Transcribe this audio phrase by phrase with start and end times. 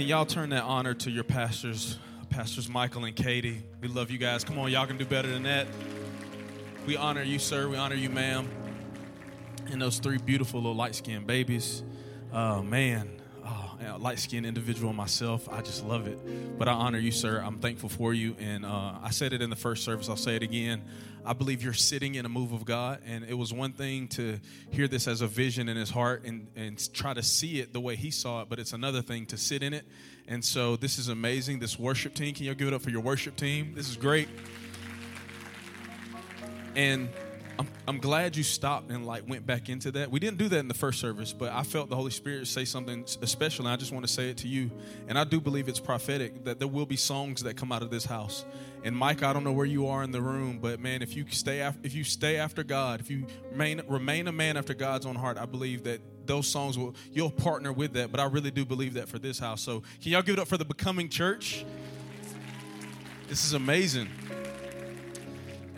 [0.00, 1.98] Can y'all turn that honor to your pastors,
[2.30, 3.62] Pastors Michael and Katie?
[3.82, 4.44] We love you guys.
[4.44, 5.66] Come on, y'all can do better than that.
[6.86, 7.68] We honor you, sir.
[7.68, 8.48] We honor you, ma'am.
[9.70, 11.82] And those three beautiful little light skinned babies.
[12.32, 13.19] Oh, man.
[13.82, 15.48] Oh, light skinned individual myself.
[15.50, 16.58] I just love it.
[16.58, 17.42] But I honor you, sir.
[17.42, 18.36] I'm thankful for you.
[18.38, 20.10] And uh, I said it in the first service.
[20.10, 20.82] I'll say it again.
[21.24, 23.00] I believe you're sitting in a move of God.
[23.06, 24.38] And it was one thing to
[24.70, 27.80] hear this as a vision in his heart and, and try to see it the
[27.80, 29.86] way he saw it, but it's another thing to sit in it.
[30.28, 31.58] And so this is amazing.
[31.58, 33.72] This worship team, can you give it up for your worship team?
[33.74, 34.28] This is great.
[36.76, 37.08] And
[37.60, 40.10] I'm, I'm glad you stopped and like went back into that.
[40.10, 42.64] We didn't do that in the first service, but I felt the Holy Spirit say
[42.64, 44.70] something special, and I just want to say it to you.
[45.08, 47.90] And I do believe it's prophetic that there will be songs that come out of
[47.90, 48.46] this house.
[48.82, 51.26] And Mike, I don't know where you are in the room, but man, if you
[51.28, 55.04] stay after, if you stay after God, if you remain remain a man after God's
[55.04, 58.10] own heart, I believe that those songs will you'll partner with that.
[58.10, 59.60] But I really do believe that for this house.
[59.60, 61.66] So can y'all give it up for the becoming church?
[63.28, 64.08] This is amazing.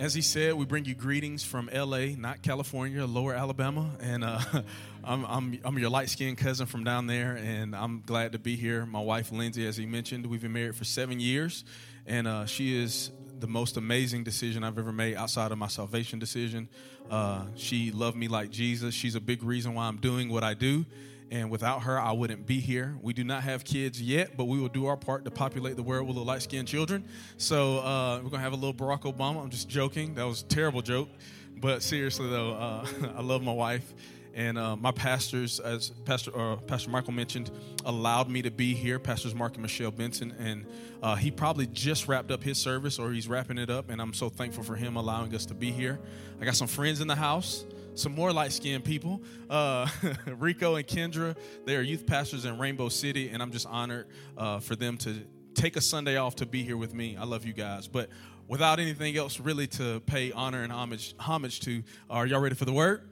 [0.03, 3.89] As he said, we bring you greetings from LA, not California, lower Alabama.
[4.00, 4.41] And uh,
[5.05, 8.56] I'm, I'm, I'm your light skinned cousin from down there, and I'm glad to be
[8.56, 8.84] here.
[8.84, 11.64] My wife, Lindsay, as he mentioned, we've been married for seven years,
[12.05, 16.19] and uh, she is the most amazing decision I've ever made outside of my salvation
[16.19, 16.69] decision.
[17.09, 18.97] Uh, she loved me like Jesus.
[18.97, 20.84] She's a big reason why I'm doing what I do
[21.32, 22.94] and without her, I wouldn't be here.
[23.00, 25.82] We do not have kids yet, but we will do our part to populate the
[25.82, 27.06] world with little light skinned children.
[27.38, 29.42] So uh, we're going to have a little Barack Obama.
[29.42, 30.15] I'm just joking.
[30.16, 31.09] That was a terrible joke.
[31.56, 33.94] But seriously, though, uh, I love my wife.
[34.34, 37.50] And uh, my pastors, as Pastor uh, Pastor Michael mentioned,
[37.87, 38.98] allowed me to be here.
[38.98, 40.66] Pastors Mark and Michelle Benson, and
[41.03, 43.91] uh, he probably just wrapped up his service, or he's wrapping it up.
[43.91, 45.98] And I'm so thankful for him allowing us to be here.
[46.41, 49.22] I got some friends in the house some more light skinned people.
[49.48, 49.86] Uh,
[50.26, 54.60] Rico and Kendra, they are youth pastors in Rainbow City, and I'm just honored uh,
[54.60, 55.22] for them to
[55.54, 57.16] take a Sunday off to be here with me.
[57.16, 57.88] I love you guys.
[57.88, 58.08] But
[58.48, 62.64] without anything else really to pay honor and homage, homage to, are y'all ready for
[62.64, 63.08] the word?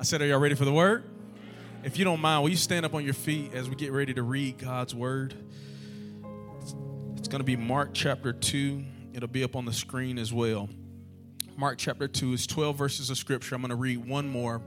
[0.00, 1.04] I said, Are y'all ready for the word?
[1.84, 4.12] If you don't mind, will you stand up on your feet as we get ready
[4.14, 5.34] to read God's word?
[7.16, 8.84] It's going to be Mark chapter 2.
[9.12, 10.68] It'll be up on the screen as well.
[11.58, 13.56] Mark chapter 2 is 12 verses of scripture.
[13.56, 14.62] I'm going to read one more.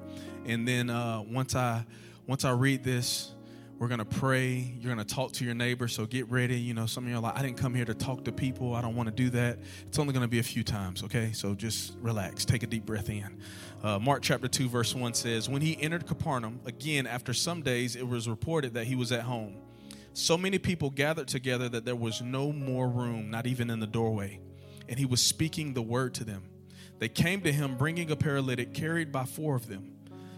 [0.46, 1.86] And then uh, once, I,
[2.28, 3.32] once I read this,
[3.80, 4.76] we're going to pray.
[4.78, 5.88] You're going to talk to your neighbor.
[5.88, 6.60] So get ready.
[6.60, 8.76] You know, some of you are like, I didn't come here to talk to people.
[8.76, 9.60] I don't want to do that.
[9.88, 11.32] It's only going to be a few times, okay?
[11.32, 12.44] So just relax.
[12.44, 13.40] Take a deep breath in.
[13.82, 17.96] Uh, Mark chapter 2, verse 1 says, When he entered Capernaum, again, after some days,
[17.96, 19.56] it was reported that he was at home.
[20.12, 23.88] So many people gathered together that there was no more room, not even in the
[23.88, 24.42] doorway.
[24.90, 26.51] And he was speaking the word to them.
[27.02, 29.92] They came to him bringing a paralytic carried by four of them.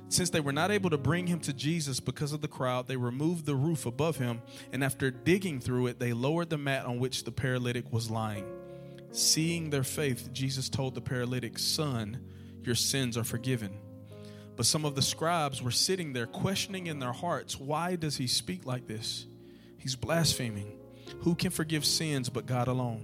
[0.08, 2.96] Since they were not able to bring him to Jesus because of the crowd, they
[2.96, 4.42] removed the roof above him,
[4.72, 8.46] and after digging through it, they lowered the mat on which the paralytic was lying.
[9.12, 12.24] Seeing their faith, Jesus told the paralytic, Son,
[12.62, 13.78] your sins are forgiven.
[14.56, 18.28] But some of the scribes were sitting there questioning in their hearts, Why does he
[18.28, 19.26] speak like this?
[19.78, 20.78] He's blaspheming.
[21.24, 23.04] Who can forgive sins but God alone?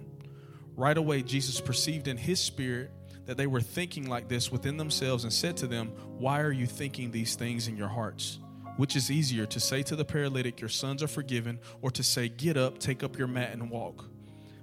[0.78, 2.94] Right away, Jesus perceived in his spirit
[3.30, 6.66] that they were thinking like this within themselves and said to them, Why are you
[6.66, 8.40] thinking these things in your hearts?
[8.78, 12.28] Which is easier, to say to the paralytic, Your sons are forgiven, or to say,
[12.28, 14.06] Get up, take up your mat, and walk?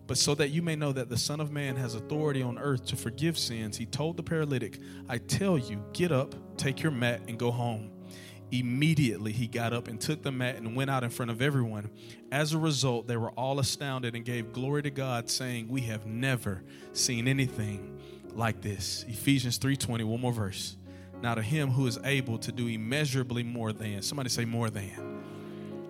[0.08, 2.86] But so that you may know that the Son of Man has authority on earth
[2.86, 7.20] to forgive sins, he told the paralytic, I tell you, get up, take your mat,
[7.28, 7.92] and go home.
[8.50, 11.88] Immediately he got up and took the mat and went out in front of everyone.
[12.32, 16.04] As a result, they were all astounded and gave glory to God, saying, We have
[16.04, 17.96] never seen anything
[18.36, 19.04] like this.
[19.08, 20.76] Ephesians 3:20, one more verse.
[21.22, 25.22] Now to him who is able to do immeasurably more than, somebody say more than,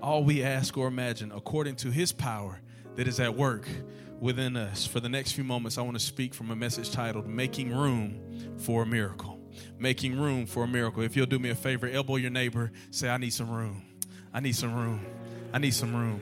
[0.01, 2.61] all we ask or imagine according to his power
[2.95, 3.69] that is at work
[4.21, 4.87] within us.
[4.87, 8.55] For the next few moments, I want to speak from a message titled Making Room
[8.59, 9.41] for a Miracle.
[9.79, 11.03] Making room for a miracle.
[11.03, 13.83] If you'll do me a favor, elbow your neighbor, say, I need some room.
[14.33, 15.05] I need some room.
[15.53, 16.21] I need some room.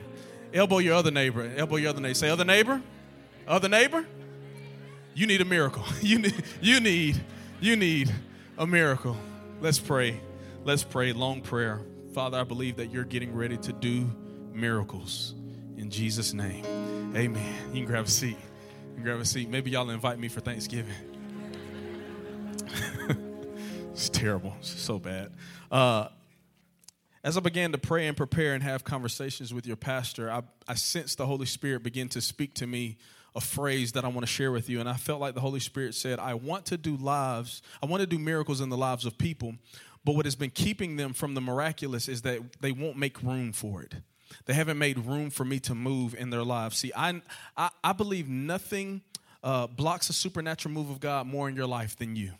[0.53, 1.51] Elbow your other neighbor.
[1.57, 2.13] Elbow your other neighbor.
[2.13, 2.81] Say, other neighbor.
[3.45, 4.05] Other neighbor.
[5.15, 5.83] You need a miracle.
[6.01, 7.23] You need, you need,
[7.61, 8.13] you need
[8.57, 9.17] a miracle.
[9.61, 10.19] Let's pray.
[10.65, 11.13] Let's pray.
[11.13, 11.81] Long prayer.
[12.13, 14.11] Father, I believe that you're getting ready to do
[14.53, 15.33] miracles.
[15.77, 16.65] In Jesus' name.
[17.15, 17.55] Amen.
[17.69, 18.37] You can grab a seat.
[18.89, 19.49] You can grab a seat.
[19.49, 20.93] Maybe y'all invite me for Thanksgiving.
[23.91, 24.53] it's terrible.
[24.59, 25.31] It's so bad.
[25.71, 26.09] Uh,
[27.23, 30.75] as I began to pray and prepare and have conversations with your pastor, I, I
[30.75, 32.97] sensed the Holy Spirit begin to speak to me
[33.35, 34.79] a phrase that I want to share with you.
[34.79, 38.01] And I felt like the Holy Spirit said, I want to do lives, I want
[38.01, 39.55] to do miracles in the lives of people.
[40.03, 43.51] But what has been keeping them from the miraculous is that they won't make room
[43.51, 43.95] for it.
[44.45, 46.77] They haven't made room for me to move in their lives.
[46.77, 47.21] See, I,
[47.57, 49.01] I, I believe nothing
[49.43, 52.33] uh, blocks a supernatural move of God more in your life than you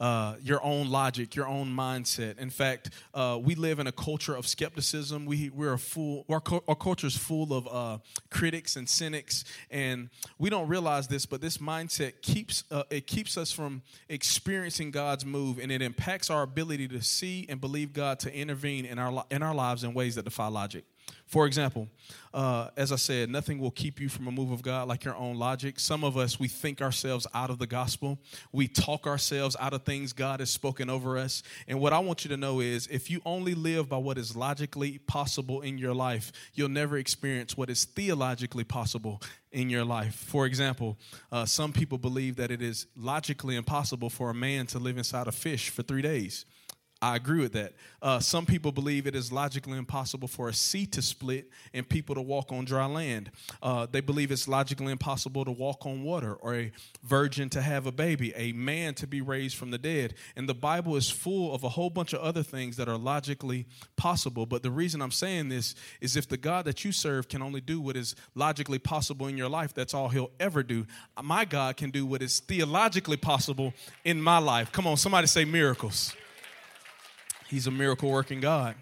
[0.00, 2.38] uh, your own logic, your own mindset.
[2.38, 5.26] In fact, uh, we live in a culture of skepticism.
[5.26, 7.98] We we're a full our, our culture is full of uh,
[8.30, 13.36] critics and cynics, and we don't realize this, but this mindset keeps uh, it keeps
[13.36, 18.20] us from experiencing God's move, and it impacts our ability to see and believe God
[18.20, 20.84] to intervene in our in our lives in ways that defy logic.
[21.26, 21.88] For example,
[22.32, 25.16] uh, as I said, nothing will keep you from a move of God like your
[25.16, 25.80] own logic.
[25.80, 28.20] Some of us, we think ourselves out of the gospel.
[28.52, 31.42] We talk ourselves out of things God has spoken over us.
[31.66, 34.36] And what I want you to know is if you only live by what is
[34.36, 39.20] logically possible in your life, you'll never experience what is theologically possible
[39.50, 40.14] in your life.
[40.14, 40.96] For example,
[41.32, 45.26] uh, some people believe that it is logically impossible for a man to live inside
[45.26, 46.44] a fish for three days.
[47.02, 47.74] I agree with that.
[48.00, 52.14] Uh, some people believe it is logically impossible for a sea to split and people
[52.14, 53.30] to walk on dry land.
[53.62, 56.72] Uh, they believe it's logically impossible to walk on water or a
[57.04, 60.14] virgin to have a baby, a man to be raised from the dead.
[60.36, 63.66] And the Bible is full of a whole bunch of other things that are logically
[63.96, 64.46] possible.
[64.46, 67.60] But the reason I'm saying this is if the God that you serve can only
[67.60, 70.86] do what is logically possible in your life, that's all he'll ever do.
[71.22, 74.72] My God can do what is theologically possible in my life.
[74.72, 76.14] Come on, somebody say miracles.
[77.48, 78.74] He's a miracle working God.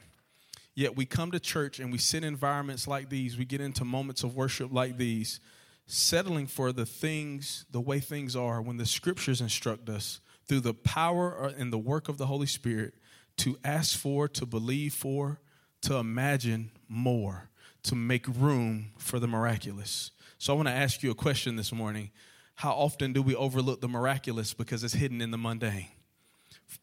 [0.75, 3.85] Yet we come to church and we sit in environments like these, we get into
[3.85, 5.39] moments of worship like these,
[5.87, 10.75] settling for the things, the way things are, when the scriptures instruct us through the
[10.75, 12.95] power and the work of the Holy Spirit
[13.37, 15.41] to ask for, to believe for,
[15.83, 17.51] to imagine more,
[17.85, 20.11] to make room for the miraculous.
[20.39, 22.11] So I want to ask you a question this morning.
[22.57, 25.89] How often do we overlook the miraculous because it's hidden in the mundane?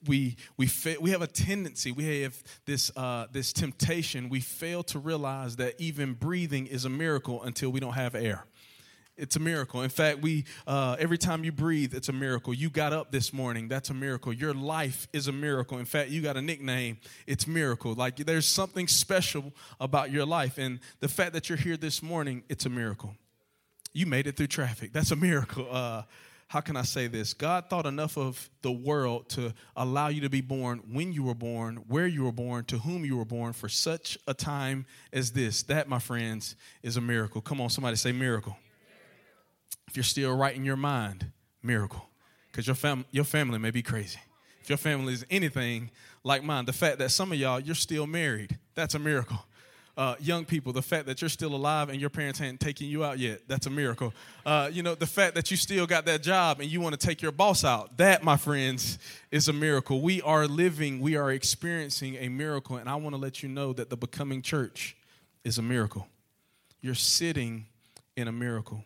[0.05, 4.83] We we fa- we have a tendency we have this uh, this temptation we fail
[4.83, 8.45] to realize that even breathing is a miracle until we don't have air.
[9.17, 9.81] It's a miracle.
[9.81, 12.53] In fact we uh, every time you breathe it's a miracle.
[12.53, 14.33] You got up this morning that's a miracle.
[14.33, 15.77] Your life is a miracle.
[15.77, 16.97] In fact you got a nickname
[17.27, 17.94] it's miracle.
[17.94, 22.44] Like there's something special about your life and the fact that you're here this morning
[22.49, 23.15] it's a miracle.
[23.94, 25.67] You made it through traffic that's a miracle.
[25.69, 26.03] Uh,
[26.51, 27.33] how can I say this?
[27.33, 31.33] God thought enough of the world to allow you to be born when you were
[31.33, 35.31] born, where you were born, to whom you were born for such a time as
[35.31, 35.63] this.
[35.63, 37.39] That, my friends, is a miracle.
[37.39, 38.57] Come on, somebody say miracle.
[39.88, 41.31] If you're still right in your mind,
[41.63, 42.09] miracle.
[42.51, 44.19] Because your, fam- your family may be crazy.
[44.62, 45.89] If your family is anything
[46.21, 49.45] like mine, the fact that some of y'all, you're still married, that's a miracle
[49.97, 53.03] uh, young people, the fact that you're still alive and your parents hadn't taken you
[53.03, 54.13] out yet, that's a miracle.
[54.45, 57.07] Uh, you know, the fact that you still got that job and you want to
[57.07, 58.99] take your boss out, that, my friends,
[59.31, 60.01] is a miracle.
[60.01, 63.73] We are living, we are experiencing a miracle, and I want to let you know
[63.73, 64.95] that the becoming church
[65.44, 66.07] is a miracle.
[66.81, 67.66] You're sitting
[68.16, 68.83] in a miracle.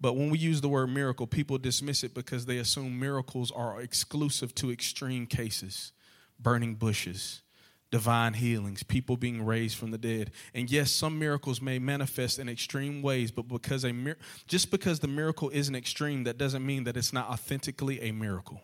[0.00, 3.82] But when we use the word miracle, people dismiss it because they assume miracles are
[3.82, 5.92] exclusive to extreme cases,
[6.40, 7.42] burning bushes
[7.90, 10.30] divine healings, people being raised from the dead.
[10.54, 15.00] And yes, some miracles may manifest in extreme ways, but because a mir- just because
[15.00, 18.60] the miracle isn't extreme, that doesn't mean that it's not authentically a miracle.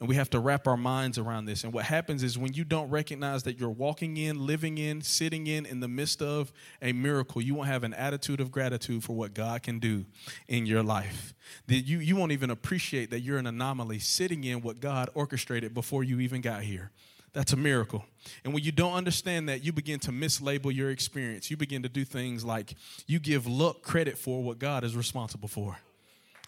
[0.00, 1.62] And we have to wrap our minds around this.
[1.62, 5.46] And what happens is when you don't recognize that you're walking in, living in, sitting
[5.46, 9.14] in, in the midst of a miracle, you won't have an attitude of gratitude for
[9.14, 10.04] what God can do
[10.48, 11.32] in your life.
[11.68, 16.02] You, you won't even appreciate that you're an anomaly sitting in what God orchestrated before
[16.02, 16.90] you even got here.
[17.34, 18.04] That's a miracle.
[18.44, 21.50] And when you don't understand that, you begin to mislabel your experience.
[21.50, 22.74] You begin to do things like
[23.06, 25.76] you give luck credit for what God is responsible for.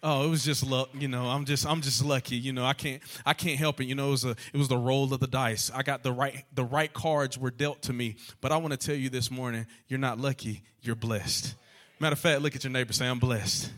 [0.03, 1.27] Oh, it was just luck, you know.
[1.27, 2.65] I'm just I'm just lucky, you know.
[2.65, 4.09] I can't I can't help it, you know.
[4.09, 5.71] It was a it was the roll of the dice.
[5.75, 8.17] I got the right the right cards were dealt to me.
[8.41, 11.55] But I want to tell you this morning, you're not lucky, you're blessed.
[11.99, 13.73] Matter of fact, look at your neighbor, say I'm blessed.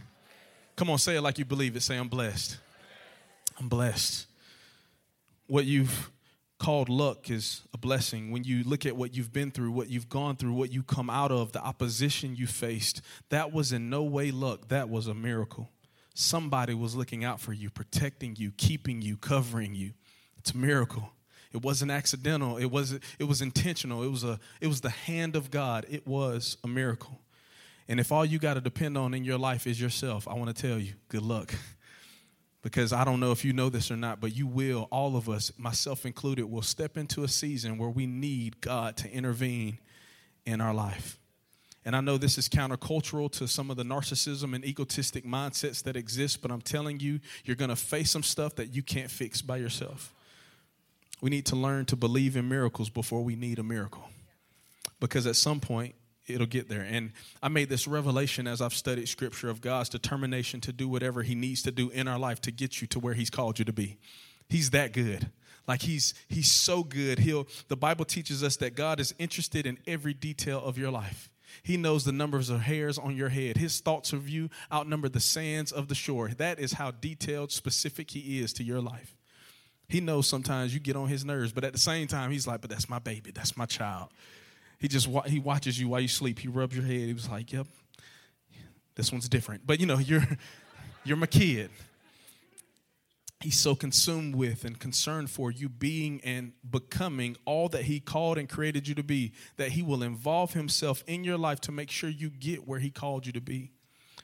[0.76, 1.82] Come on, say it like you believe it.
[1.82, 2.58] Say I'm blessed.
[3.58, 4.26] I'm blessed.
[5.46, 6.10] What you've
[6.58, 8.30] called luck is a blessing.
[8.30, 11.08] When you look at what you've been through, what you've gone through, what you come
[11.08, 13.00] out of, the opposition you faced,
[13.30, 14.68] that was in no way luck.
[14.68, 15.70] That was a miracle.
[16.14, 19.92] Somebody was looking out for you, protecting you, keeping you, covering you.
[20.36, 21.12] It's a miracle.
[21.52, 22.56] It wasn't accidental.
[22.56, 24.02] It was it was intentional.
[24.02, 25.86] It was a it was the hand of God.
[25.88, 27.20] It was a miracle.
[27.88, 30.54] And if all you got to depend on in your life is yourself, I want
[30.54, 31.54] to tell you, good luck.
[32.62, 35.28] Because I don't know if you know this or not, but you will, all of
[35.28, 39.78] us, myself included, will step into a season where we need God to intervene
[40.44, 41.18] in our life.
[41.84, 45.96] And I know this is countercultural to some of the narcissism and egotistic mindsets that
[45.96, 49.40] exist, but I'm telling you, you're going to face some stuff that you can't fix
[49.40, 50.12] by yourself.
[51.20, 54.04] We need to learn to believe in miracles before we need a miracle.
[55.00, 55.94] Because at some point,
[56.28, 56.82] it'll get there.
[56.82, 61.22] And I made this revelation as I've studied scripture of God's determination to do whatever
[61.22, 63.64] he needs to do in our life to get you to where he's called you
[63.64, 63.98] to be.
[64.48, 65.30] He's that good.
[65.66, 67.18] Like he's he's so good.
[67.18, 71.30] He'll the Bible teaches us that God is interested in every detail of your life.
[71.62, 73.56] He knows the numbers of hairs on your head.
[73.56, 76.28] His thoughts of you outnumber the sands of the shore.
[76.28, 79.14] That is how detailed, specific he is to your life.
[79.88, 82.60] He knows sometimes you get on his nerves, but at the same time, he's like,
[82.60, 83.30] "But that's my baby.
[83.30, 84.10] That's my child."
[84.78, 86.38] He just he watches you while you sleep.
[86.38, 87.00] He rubs your head.
[87.00, 87.66] He was like, "Yep,
[88.94, 90.26] this one's different." But you know, you're
[91.04, 91.70] you're my kid.
[93.40, 98.36] He's so consumed with and concerned for you being and becoming all that he called
[98.36, 101.88] and created you to be that he will involve himself in your life to make
[101.88, 103.70] sure you get where he called you to be.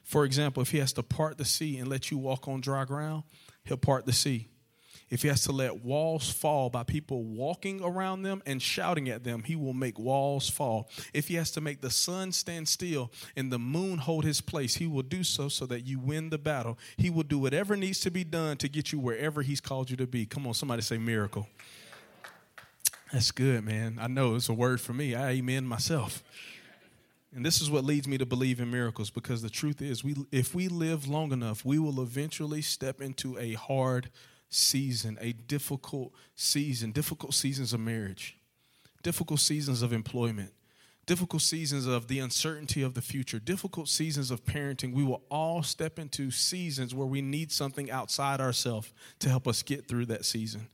[0.03, 2.85] For example, if he has to part the sea and let you walk on dry
[2.85, 3.23] ground,
[3.63, 4.49] he'll part the sea
[5.15, 9.23] if he has to let walls fall by people walking around them and shouting at
[9.23, 10.91] them, he will make walls fall.
[11.13, 14.75] If he has to make the sun stand still and the moon hold his place,
[14.75, 16.81] he will do so so that you win the battle.
[16.97, 19.97] He will do whatever needs to be done to get you wherever he's called you
[19.99, 20.27] to be.
[20.27, 21.47] Come on, somebody say miracle.
[23.13, 23.99] That's good, man.
[24.01, 25.15] I know it's a word for me.
[25.15, 26.25] I amen myself.
[27.33, 30.17] And this is what leads me to believe in miracles because the truth is we
[30.33, 34.11] if we live long enough, we will eventually step into a hard
[34.55, 38.39] season, a difficult season, difficult seasons of marriage,
[39.03, 40.53] difficult seasons of employment,
[41.07, 44.95] difficult seasons of the uncertainty of the future, difficult seasons of parenting.
[44.95, 49.63] We will all step into seasons where we need something outside ourselves to help us
[49.63, 50.69] get through that season.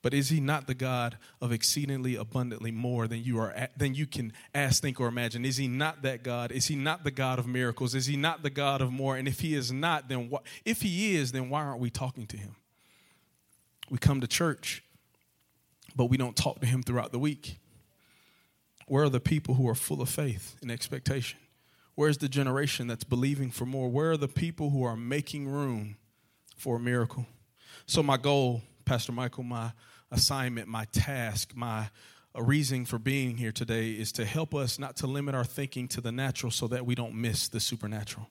[0.00, 4.06] But is he not the God of exceedingly abundantly more than you are than you
[4.06, 5.44] can ask, think, or imagine?
[5.44, 6.52] Is he not that God?
[6.52, 7.96] Is he not the God of miracles?
[7.96, 9.16] Is he not the God of more?
[9.16, 12.28] And if he is not, then what if he is, then why aren't we talking
[12.28, 12.54] to him?
[13.90, 14.82] We come to church,
[15.96, 17.58] but we don't talk to Him throughout the week.
[18.86, 21.38] Where are the people who are full of faith and expectation?
[21.94, 23.88] Where's the generation that's believing for more?
[23.88, 25.96] Where are the people who are making room
[26.56, 27.26] for a miracle?
[27.86, 29.72] So, my goal, Pastor Michael, my
[30.10, 31.88] assignment, my task, my
[32.34, 35.88] a reason for being here today is to help us not to limit our thinking
[35.88, 38.28] to the natural so that we don't miss the supernatural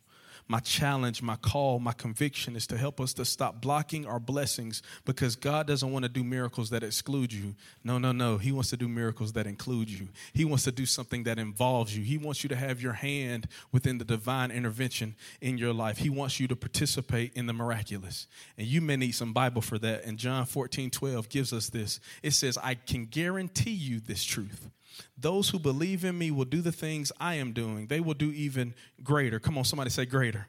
[0.48, 4.82] my challenge, my call, my conviction is to help us to stop blocking our blessings
[5.06, 7.56] because God doesn't want to do miracles that exclude you.
[7.84, 8.38] No, no, no.
[8.38, 10.08] He wants to do miracles that include you.
[10.34, 12.04] He wants to do something that involves you.
[12.04, 15.98] He wants you to have your hand within the divine intervention in your life.
[15.98, 18.28] He wants you to participate in the miraculous.
[18.58, 20.06] And you may need some Bible for that.
[20.06, 22.00] And John 14, 12 gives us this.
[22.24, 24.70] It says, I can guarantee you this truth
[25.18, 27.88] those who believe in me will do the things I am doing.
[27.88, 28.74] They will do even
[29.04, 29.40] greater.
[29.40, 30.48] Come on, somebody say greater.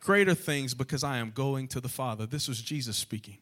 [0.00, 2.26] Greater things because I am going to the Father.
[2.26, 3.38] This was Jesus speaking.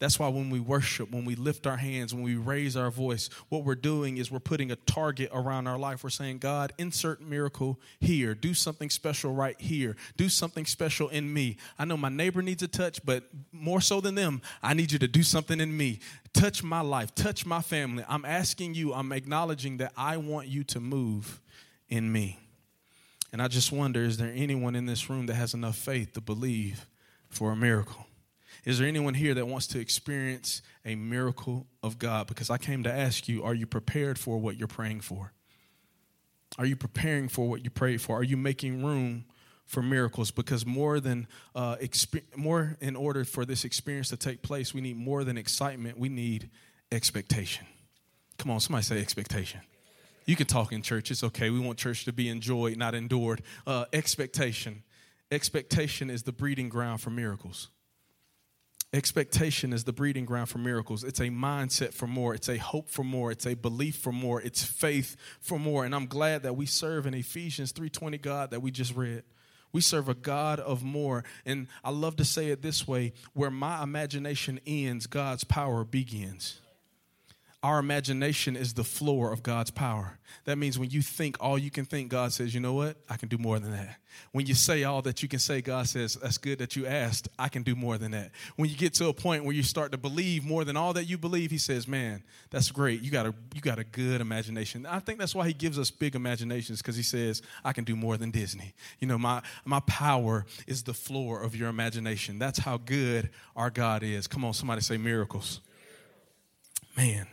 [0.00, 3.28] That's why when we worship, when we lift our hands, when we raise our voice,
[3.50, 6.02] what we're doing is we're putting a target around our life.
[6.02, 8.34] We're saying, God, insert miracle here.
[8.34, 9.96] Do something special right here.
[10.16, 11.58] Do something special in me.
[11.78, 14.98] I know my neighbor needs a touch, but more so than them, I need you
[15.00, 16.00] to do something in me.
[16.32, 18.02] Touch my life, touch my family.
[18.08, 21.42] I'm asking you, I'm acknowledging that I want you to move
[21.90, 22.38] in me.
[23.34, 26.22] And I just wonder is there anyone in this room that has enough faith to
[26.22, 26.86] believe
[27.28, 28.06] for a miracle?
[28.64, 32.26] Is there anyone here that wants to experience a miracle of God?
[32.26, 35.32] Because I came to ask you, are you prepared for what you're praying for?
[36.58, 38.18] Are you preparing for what you prayed for?
[38.18, 39.24] Are you making room
[39.66, 40.30] for miracles?
[40.30, 44.80] Because more than uh, exp- more in order for this experience to take place, we
[44.80, 45.98] need more than excitement.
[45.98, 46.50] We need
[46.92, 47.66] expectation.
[48.36, 49.60] Come on, somebody say expectation.
[50.26, 51.10] You can talk in church.
[51.10, 51.50] It's okay.
[51.50, 53.42] We want church to be enjoyed, not endured.
[53.66, 54.82] Uh, expectation.
[55.30, 57.68] Expectation is the breeding ground for miracles.
[58.92, 61.04] Expectation is the breeding ground for miracles.
[61.04, 62.34] It's a mindset for more.
[62.34, 63.30] It's a hope for more.
[63.30, 64.40] It's a belief for more.
[64.40, 65.84] It's faith for more.
[65.84, 69.22] And I'm glad that we serve in Ephesians 3:20 God that we just read.
[69.72, 71.22] We serve a God of more.
[71.46, 76.58] And I love to say it this way, where my imagination ends, God's power begins.
[77.62, 80.18] Our imagination is the floor of God's power.
[80.46, 82.96] That means when you think all you can think, God says, you know what?
[83.06, 83.96] I can do more than that.
[84.32, 87.28] When you say all that you can say, God says, that's good that you asked.
[87.38, 88.30] I can do more than that.
[88.56, 91.04] When you get to a point where you start to believe more than all that
[91.04, 93.02] you believe, He says, man, that's great.
[93.02, 94.86] You got a, you got a good imagination.
[94.86, 97.94] I think that's why He gives us big imaginations because He says, I can do
[97.94, 98.72] more than Disney.
[99.00, 102.38] You know, my, my power is the floor of your imagination.
[102.38, 104.26] That's how good our God is.
[104.26, 105.60] Come on, somebody say miracles.
[106.96, 107.26] Man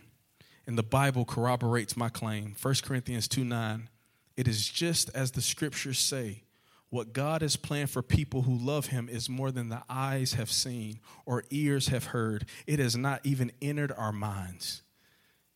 [0.67, 2.55] and the Bible corroborates my claim.
[2.61, 3.89] 1 Corinthians 2 9.
[4.35, 6.43] It is just as the scriptures say.
[6.89, 10.51] What God has planned for people who love Him is more than the eyes have
[10.51, 12.45] seen or ears have heard.
[12.65, 14.83] It has not even entered our minds.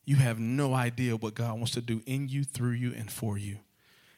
[0.03, 3.37] You have no idea what God wants to do in you, through you, and for
[3.37, 3.59] you.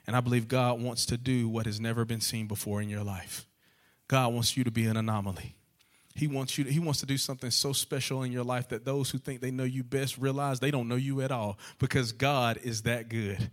[0.07, 3.03] And I believe God wants to do what has never been seen before in your
[3.03, 3.45] life.
[4.07, 5.55] God wants you to be an anomaly.
[6.15, 8.85] He wants you to, he wants to do something so special in your life that
[8.85, 12.11] those who think they know you best realize they don't know you at all because
[12.11, 13.49] God is that good.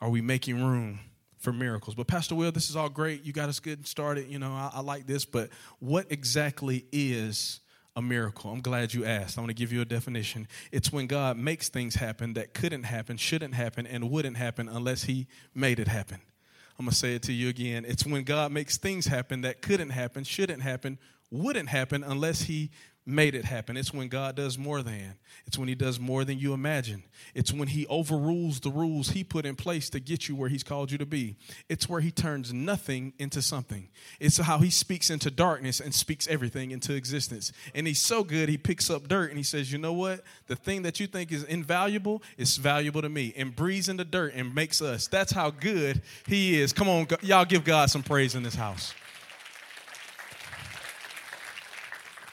[0.00, 1.00] Are we making room
[1.38, 1.96] for miracles?
[1.96, 3.24] But Pastor Will, this is all great.
[3.24, 4.28] You got us good and started.
[4.28, 7.60] You know, I, I like this, but what exactly is
[7.96, 8.52] a miracle?
[8.52, 9.36] I'm glad you asked.
[9.36, 10.46] I want to give you a definition.
[10.70, 15.04] It's when God makes things happen that couldn't happen, shouldn't happen, and wouldn't happen unless
[15.04, 16.20] He made it happen.
[16.78, 17.84] I'm going to say it to you again.
[17.86, 20.98] It's when God makes things happen that couldn't happen, shouldn't happen,
[21.30, 22.70] wouldn't happen unless He
[23.06, 23.76] made it happen.
[23.76, 25.14] It's when God does more than.
[25.46, 27.02] It's when He does more than you imagine.
[27.34, 30.62] It's when He overrules the rules He put in place to get you where He's
[30.62, 31.36] called you to be.
[31.68, 33.88] It's where He turns nothing into something.
[34.20, 37.52] It's how He speaks into darkness and speaks everything into existence.
[37.74, 40.22] And He's so good, He picks up dirt and He says, You know what?
[40.46, 44.34] The thing that you think is invaluable is valuable to me and breathes into dirt
[44.34, 45.08] and makes us.
[45.08, 46.72] That's how good He is.
[46.72, 48.94] Come on, y'all give God some praise in this house.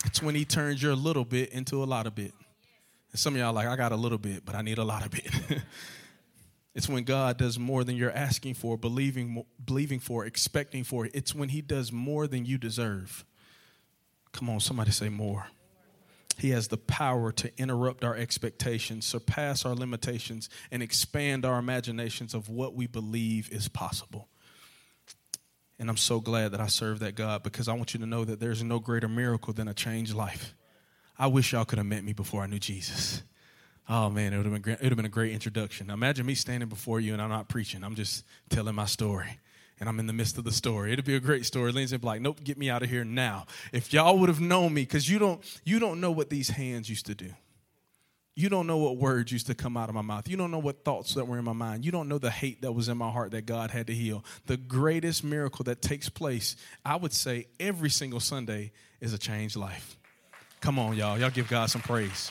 [0.07, 2.33] It's when he turns your little bit into a lot of bit.
[3.11, 5.05] And some of y'all like, I got a little bit, but I need a lot
[5.05, 5.29] of bit.
[6.75, 11.09] it's when God does more than you're asking for, believing, believing for, expecting for.
[11.13, 13.25] It's when he does more than you deserve.
[14.31, 15.47] Come on, somebody say more.
[16.37, 22.33] He has the power to interrupt our expectations, surpass our limitations, and expand our imaginations
[22.33, 24.29] of what we believe is possible.
[25.79, 28.25] And I'm so glad that I serve that God because I want you to know
[28.25, 30.55] that there's no greater miracle than a changed life.
[31.19, 33.23] I wish y'all could have met me before I knew Jesus.
[33.89, 35.89] Oh man, it would have been been a great introduction.
[35.89, 37.83] Imagine me standing before you and I'm not preaching.
[37.83, 39.39] I'm just telling my story.
[39.79, 40.91] And I'm in the midst of the story.
[40.91, 41.71] It'd be a great story.
[41.71, 43.45] Lindsay like, nope, get me out of here now.
[43.71, 46.89] If y'all would have known me, because you don't you don't know what these hands
[46.89, 47.31] used to do.
[48.37, 50.29] You don't know what words used to come out of my mouth.
[50.29, 51.83] You don't know what thoughts that were in my mind.
[51.83, 54.23] You don't know the hate that was in my heart that God had to heal.
[54.45, 59.55] The greatest miracle that takes place, I would say, every single Sunday is a changed
[59.55, 59.97] life.
[60.61, 61.17] Come on, y'all.
[61.17, 62.29] Y'all give God some praise.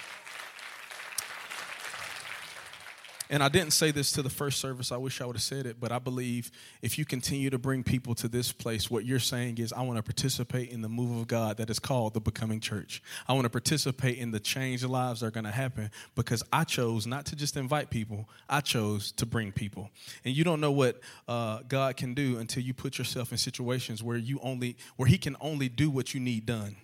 [3.28, 4.92] And I didn't say this to the first service.
[4.92, 7.82] I wish I would have said it, but I believe if you continue to bring
[7.82, 11.20] people to this place, what you're saying is, I want to participate in the move
[11.20, 13.02] of God that is called the becoming church.
[13.26, 16.64] I want to participate in the change lives that are going to happen because I
[16.64, 19.90] chose not to just invite people, I chose to bring people.
[20.24, 24.02] And you don't know what uh, God can do until you put yourself in situations
[24.02, 26.76] where you only, where He can only do what you need done.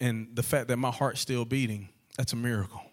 [0.00, 2.85] And the fact that my heart's still beating, that's a miracle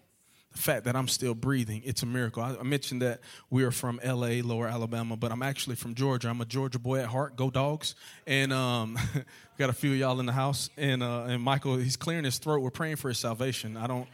[0.54, 2.42] the fact that I'm still breathing, it's a miracle.
[2.42, 6.28] I, mentioned that we are from LA, Lower Alabama, but I'm actually from Georgia.
[6.28, 7.36] I'm a Georgia boy at heart.
[7.36, 7.96] Go dogs!
[8.26, 9.20] And um, we
[9.58, 10.70] got a few of y'all in the house.
[10.76, 12.60] And uh, and Michael, he's clearing his throat.
[12.60, 13.76] We're praying for his salvation.
[13.76, 14.06] I don't.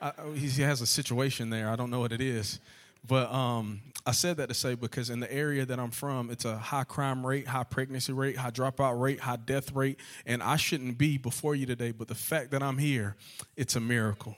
[0.00, 1.70] I, he has a situation there.
[1.70, 2.60] I don't know what it is.
[3.06, 6.44] But um, I said that to say because in the area that I'm from, it's
[6.44, 9.98] a high crime rate, high pregnancy rate, high dropout rate, high death rate.
[10.26, 13.16] And I shouldn't be before you today, but the fact that I'm here,
[13.56, 14.36] it's a miracle.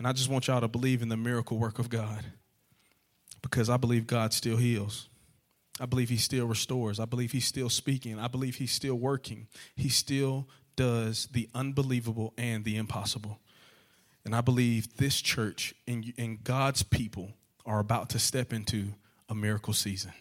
[0.00, 2.24] And I just want y'all to believe in the miracle work of God
[3.42, 5.10] because I believe God still heals.
[5.78, 6.98] I believe He still restores.
[6.98, 8.18] I believe He's still speaking.
[8.18, 9.46] I believe He's still working.
[9.76, 13.40] He still does the unbelievable and the impossible.
[14.24, 17.34] And I believe this church and, and God's people
[17.66, 18.94] are about to step into
[19.28, 20.12] a miracle season.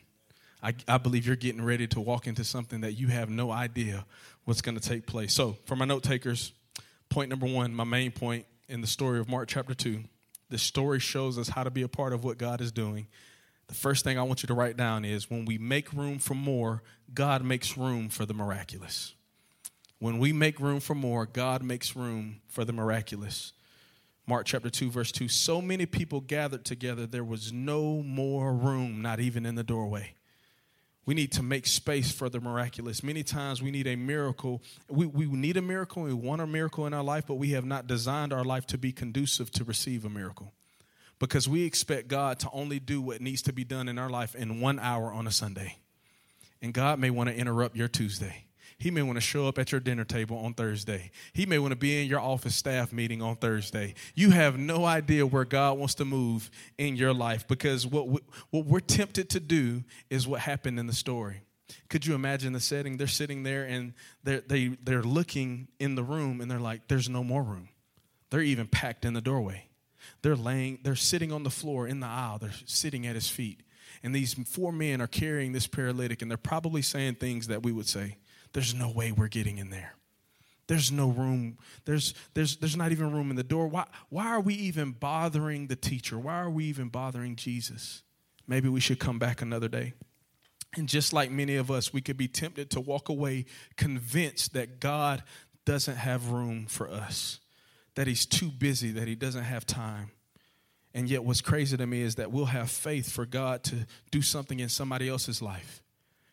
[0.62, 4.06] I, I believe you're getting ready to walk into something that you have no idea
[4.44, 5.34] what's going to take place.
[5.34, 6.52] So, for my note takers,
[7.08, 10.04] point number one, my main point in the story of Mark chapter 2.
[10.50, 13.08] This story shows us how to be a part of what God is doing.
[13.68, 16.36] The first thing I want you to write down is when we make room for
[16.36, 19.16] more, God makes room for the miraculous.
[19.98, 23.54] When we make room for more, God makes room for the miraculous.
[24.28, 29.02] Mark chapter 2, verse 2 So many people gathered together, there was no more room,
[29.02, 30.14] not even in the doorway.
[31.10, 33.02] We need to make space for the miraculous.
[33.02, 34.62] Many times we need a miracle.
[34.88, 36.04] We, we need a miracle.
[36.04, 38.78] We want a miracle in our life, but we have not designed our life to
[38.78, 40.54] be conducive to receive a miracle.
[41.18, 44.36] Because we expect God to only do what needs to be done in our life
[44.36, 45.78] in one hour on a Sunday.
[46.62, 48.46] And God may want to interrupt your Tuesday.
[48.80, 51.12] He may want to show up at your dinner table on Thursday.
[51.34, 53.94] He may want to be in your office staff meeting on Thursday.
[54.16, 58.20] You have no idea where God wants to move in your life because what, we,
[58.52, 61.42] what we're tempted to do is what happened in the story.
[61.90, 62.96] Could you imagine the setting?
[62.96, 67.10] They're sitting there and they're, they, they're looking in the room and they're like, there's
[67.10, 67.68] no more room.
[68.30, 69.66] They're even packed in the doorway.
[70.22, 72.38] They're laying, they're sitting on the floor in the aisle.
[72.38, 73.62] They're sitting at his feet.
[74.04, 77.74] And these four men are carrying this paralytic and they're probably saying things that we
[77.74, 78.16] would say
[78.54, 79.94] there's no way we're getting in there.
[80.68, 81.58] There's no room.
[81.86, 83.68] There's, there's, there's not even room in the door.
[83.68, 86.20] Why, why are we even bothering the teacher?
[86.20, 88.04] Why are we even bothering Jesus?
[88.48, 89.94] Maybe we should come back another day.
[90.78, 93.46] And just like many of us, we could be tempted to walk away
[93.78, 95.24] convinced that God
[95.66, 97.40] doesn't have room for us,
[97.96, 100.12] that He's too busy, that He doesn't have time.
[100.94, 104.22] And yet, what's crazy to me is that we'll have faith for God to do
[104.22, 105.82] something in somebody else's life.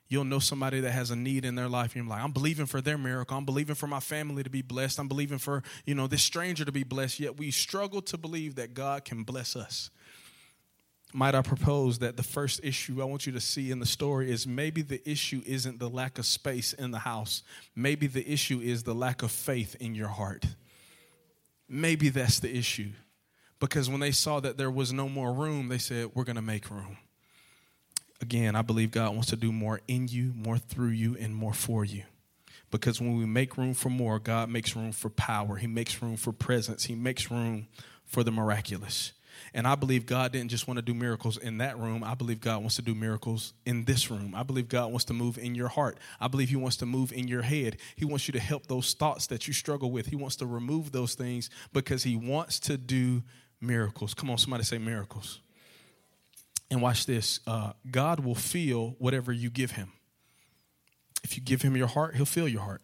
[0.08, 1.94] You'll know somebody that has a need in their life.
[1.94, 3.36] And you're like, I'm believing for their miracle.
[3.36, 5.00] I'm believing for my family to be blessed.
[5.00, 7.20] I'm believing for, you know, this stranger to be blessed.
[7.20, 9.90] Yet we struggle to believe that God can bless us.
[11.12, 14.30] Might I propose that the first issue I want you to see in the story
[14.30, 17.42] is maybe the issue isn't the lack of space in the house.
[17.74, 20.44] Maybe the issue is the lack of faith in your heart.
[21.68, 22.90] Maybe that's the issue.
[23.58, 26.42] Because when they saw that there was no more room, they said, We're going to
[26.42, 26.98] make room
[28.20, 31.54] again, I believe God wants to do more in you, more through you, and more
[31.54, 32.02] for you.
[32.70, 35.56] Because when we make room for more, God makes room for power.
[35.56, 36.84] He makes room for presence.
[36.84, 37.68] He makes room
[38.04, 39.12] for the miraculous.
[39.54, 42.02] And I believe God didn't just want to do miracles in that room.
[42.02, 44.34] I believe God wants to do miracles in this room.
[44.34, 45.98] I believe God wants to move in your heart.
[46.20, 47.76] I believe He wants to move in your head.
[47.96, 50.06] He wants you to help those thoughts that you struggle with.
[50.06, 53.22] He wants to remove those things because He wants to do
[53.60, 54.14] miracles.
[54.14, 55.40] Come on, somebody say miracles.
[56.70, 59.92] And watch this uh, God will feel whatever you give him.
[61.22, 62.82] If you give him your heart, he'll feel your heart.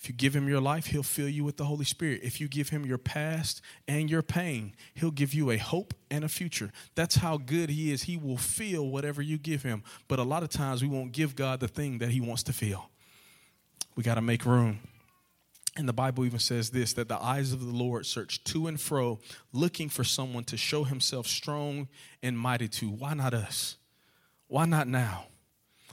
[0.00, 2.20] If you give him your life, he'll fill you with the Holy Spirit.
[2.22, 6.24] If you give him your past and your pain, he'll give you a hope and
[6.24, 6.72] a future.
[6.94, 8.04] That's how good he is.
[8.04, 9.82] He will feel whatever you give him.
[10.08, 12.54] But a lot of times we won't give God the thing that he wants to
[12.54, 12.88] feel.
[13.94, 14.78] We got to make room.
[15.76, 18.80] And the Bible even says this that the eyes of the Lord search to and
[18.80, 19.20] fro,
[19.52, 21.88] looking for someone to show himself strong
[22.22, 22.88] and mighty to.
[22.88, 23.76] Why not us?
[24.48, 25.26] Why not now?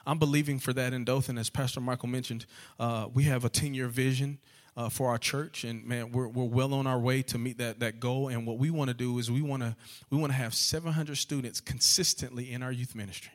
[0.05, 1.37] I'm believing for that in Dothan.
[1.37, 2.45] As Pastor Michael mentioned,
[2.79, 4.39] uh, we have a 10 year vision.
[4.75, 7.79] Uh, for our church, and man, we're, we're well on our way to meet that,
[7.79, 8.27] that goal.
[8.27, 9.75] And what we want to do is we want to
[10.11, 13.31] we want to have 700 students consistently in our youth ministry.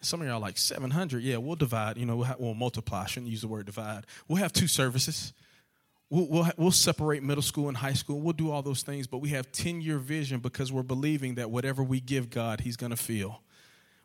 [0.00, 1.22] Some of y'all are like 700.
[1.22, 1.98] Yeah, we'll divide.
[1.98, 3.02] You know, we'll, we'll multiply.
[3.02, 4.06] I shouldn't use the word divide.
[4.26, 5.34] We'll have two services.
[6.08, 8.20] We'll, we'll, we'll, separate middle school and high school.
[8.20, 11.50] We'll do all those things, but we have 10 year vision because we're believing that
[11.50, 13.42] whatever we give God, He's going to feel.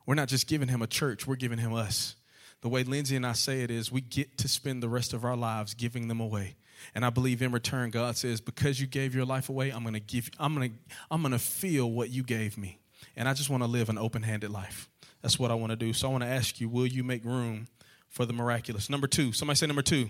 [0.07, 2.15] We're not just giving Him a church, we're giving Him us.
[2.61, 5.25] The way Lindsay and I say it is we get to spend the rest of
[5.25, 6.55] our lives giving them away.
[6.95, 9.93] And I believe in return, God says, because you gave your life away, I'm going
[9.93, 10.75] to give, I'm going to,
[11.09, 12.79] I'm going to feel what you gave me.
[13.15, 14.89] And I just want to live an open handed life.
[15.21, 15.93] That's what I want to do.
[15.93, 17.67] So I want to ask you, will you make room
[18.09, 18.89] for the miraculous?
[18.89, 20.09] Number two, somebody say number two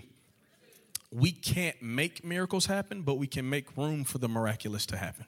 [1.12, 5.26] we can't make miracles happen, but we can make room for the miraculous to happen.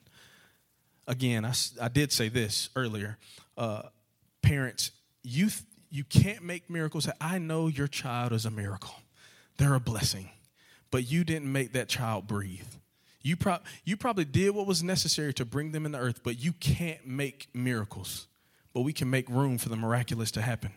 [1.07, 3.19] Again, I, I did say this earlier.
[3.57, 3.83] Uh,
[4.41, 4.93] parents,
[5.23, 7.09] you, th- you can't make miracles.
[7.21, 8.95] I know your child is a miracle,
[9.59, 10.31] they're a blessing,
[10.91, 12.67] but you didn't make that child breathe.
[13.21, 16.39] You, pro- you probably did what was necessary to bring them in the earth, but
[16.39, 18.27] you can't make miracles.
[18.73, 20.73] But we can make room for the miraculous to happen.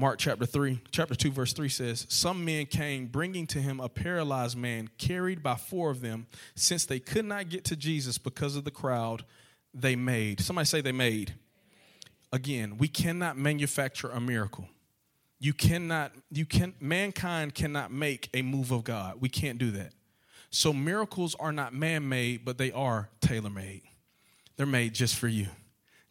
[0.00, 3.88] Mark chapter 3, chapter 2, verse 3 says, Some men came bringing to him a
[3.88, 6.28] paralyzed man carried by four of them.
[6.54, 9.24] Since they could not get to Jesus because of the crowd,
[9.74, 10.40] they made.
[10.40, 11.34] Somebody say they made.
[12.32, 14.68] Again, we cannot manufacture a miracle.
[15.40, 19.20] You cannot, you can, mankind cannot make a move of God.
[19.20, 19.92] We can't do that.
[20.50, 23.82] So miracles are not man made, but they are tailor made.
[24.56, 25.48] They're made just for you.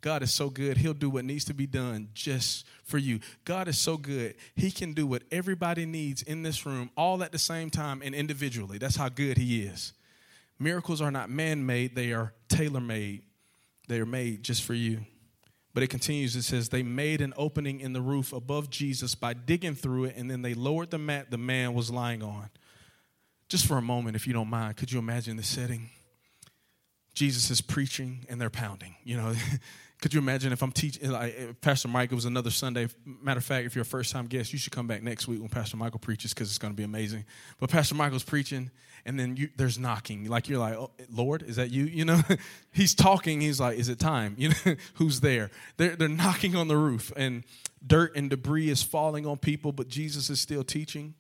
[0.01, 0.77] God is so good.
[0.77, 3.19] He'll do what needs to be done just for you.
[3.45, 4.35] God is so good.
[4.55, 8.13] He can do what everybody needs in this room all at the same time and
[8.13, 8.77] individually.
[8.77, 9.93] That's how good He is.
[10.59, 13.23] Miracles are not man made, they are tailor made.
[13.87, 15.01] They are made just for you.
[15.73, 19.33] But it continues, it says, They made an opening in the roof above Jesus by
[19.33, 22.49] digging through it, and then they lowered the mat the man was lying on.
[23.49, 25.89] Just for a moment, if you don't mind, could you imagine the setting?
[27.13, 28.95] Jesus is preaching and they're pounding.
[29.03, 29.33] You know,
[29.99, 32.87] Could you imagine if I'm teaching, like Pastor it was another Sunday.
[33.03, 35.39] Matter of fact, if you're a first time guest, you should come back next week
[35.39, 37.25] when Pastor Michael preaches because it's going to be amazing.
[37.59, 38.69] But Pastor Michael's preaching,
[39.05, 40.29] and then you, there's knocking.
[40.29, 41.85] Like you're like, oh, Lord, is that you?
[41.85, 42.21] You know,
[42.71, 43.41] he's talking.
[43.41, 44.35] He's like, is it time?
[44.47, 45.49] You know, who's there?
[45.77, 47.43] They're, they're knocking on the roof, and
[47.85, 51.15] dirt and debris is falling on people, but Jesus is still teaching.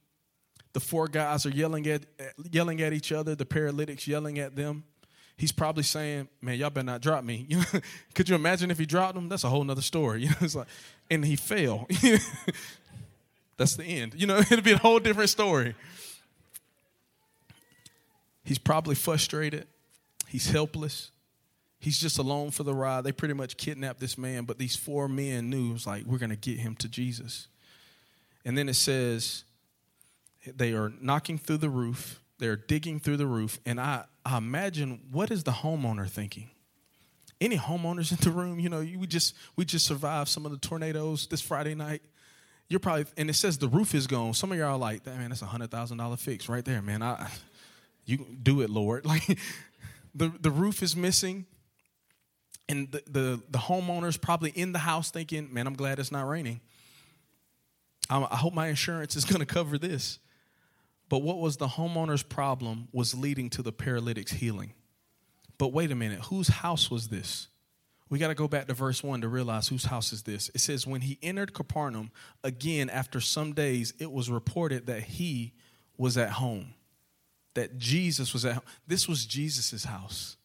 [0.73, 2.05] The four guys are yelling at,
[2.51, 4.83] yelling at each other, the paralytics yelling at them
[5.37, 7.79] he's probably saying, "Man, y'all better not drop me." You know,
[8.13, 9.29] could you imagine if he dropped him?
[9.29, 10.21] That's a whole nother story.
[10.23, 10.67] You know, it's like,
[11.09, 11.87] and he fell.
[13.57, 14.13] That's the end.
[14.15, 15.75] You know, it'd be a whole different story.
[18.43, 19.67] He's probably frustrated.
[20.27, 21.11] He's helpless.
[21.79, 23.03] He's just alone for the ride.
[23.03, 26.17] They pretty much kidnapped this man, but these four men knew it was like, we're
[26.17, 27.47] going to get him to Jesus.
[28.45, 29.43] And then it says
[30.45, 34.99] they are knocking through the roof they're digging through the roof, and I, I imagine
[35.09, 36.49] what is the homeowner thinking?
[37.39, 38.59] Any homeowners in the room?
[38.59, 42.01] You know, we just we just survived some of the tornadoes this Friday night.
[42.67, 44.33] you're probably, and it says the roof is gone.
[44.33, 47.01] Some of y'all are like, man, that's a hundred thousand dollar fix right there, man.
[47.01, 47.29] I,
[48.05, 49.05] you do it, Lord.
[49.05, 49.39] Like
[50.13, 51.45] the the roof is missing,
[52.67, 56.27] and the the, the homeowner's probably in the house thinking, man, I'm glad it's not
[56.27, 56.59] raining.
[58.09, 60.19] I, I hope my insurance is going to cover this.
[61.09, 64.73] But what was the homeowner's problem was leading to the paralytic's healing.
[65.57, 67.47] But wait a minute, whose house was this?
[68.09, 70.49] We got to go back to verse 1 to realize whose house is this.
[70.53, 72.11] It says, When he entered Capernaum,
[72.43, 75.53] again after some days, it was reported that he
[75.97, 76.73] was at home,
[77.53, 78.63] that Jesus was at home.
[78.85, 80.37] This was Jesus' house.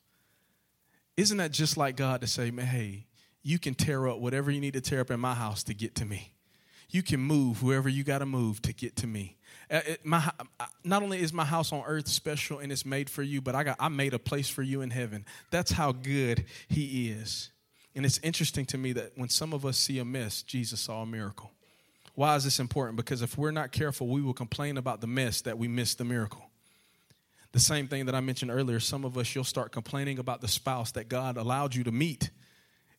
[1.17, 3.07] Isn't that just like God to say, man, hey,
[3.43, 5.95] you can tear up whatever you need to tear up in my house to get
[5.97, 6.35] to me?
[6.89, 9.37] You can move whoever you got to move to get to me.
[9.73, 10.31] Uh, my,
[10.85, 13.65] not only is my house on earth special and it's made for you, but I
[13.65, 15.25] got I made a place for you in heaven.
[15.51, 17.51] That's how good He is.
[17.95, 21.03] And it's interesting to me that when some of us see a mess, Jesus saw
[21.03, 21.51] a miracle.
[22.15, 22.97] Why is this important?
[22.97, 26.05] Because if we're not careful, we will complain about the mess that we missed the
[26.05, 26.51] miracle.
[27.53, 30.49] The same thing that I mentioned earlier, some of us, you'll start complaining about the
[30.49, 32.31] spouse that God allowed you to meet,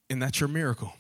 [0.10, 0.94] and that's your miracle.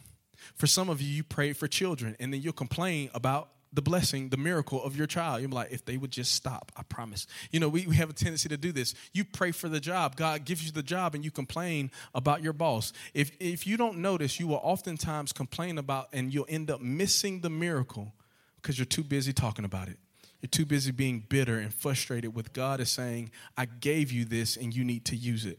[0.55, 4.29] For some of you, you prayed for children, and then you'll complain about the blessing,
[4.29, 5.41] the miracle of your child.
[5.41, 7.25] You're like, if they would just stop, I promise.
[7.51, 8.93] You know, we, we have a tendency to do this.
[9.13, 12.53] You pray for the job, God gives you the job, and you complain about your
[12.53, 12.93] boss.
[13.13, 17.41] If, if you don't notice, you will oftentimes complain about, and you'll end up missing
[17.41, 18.13] the miracle
[18.61, 19.97] because you're too busy talking about it.
[20.41, 24.57] You're too busy being bitter and frustrated with God is saying, I gave you this
[24.57, 25.57] and you need to use it.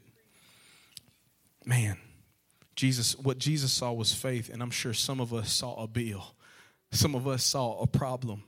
[1.64, 1.96] Man,
[2.76, 6.34] Jesus, what Jesus saw was faith, and I'm sure some of us saw a bill
[6.94, 8.42] some of us saw a problem.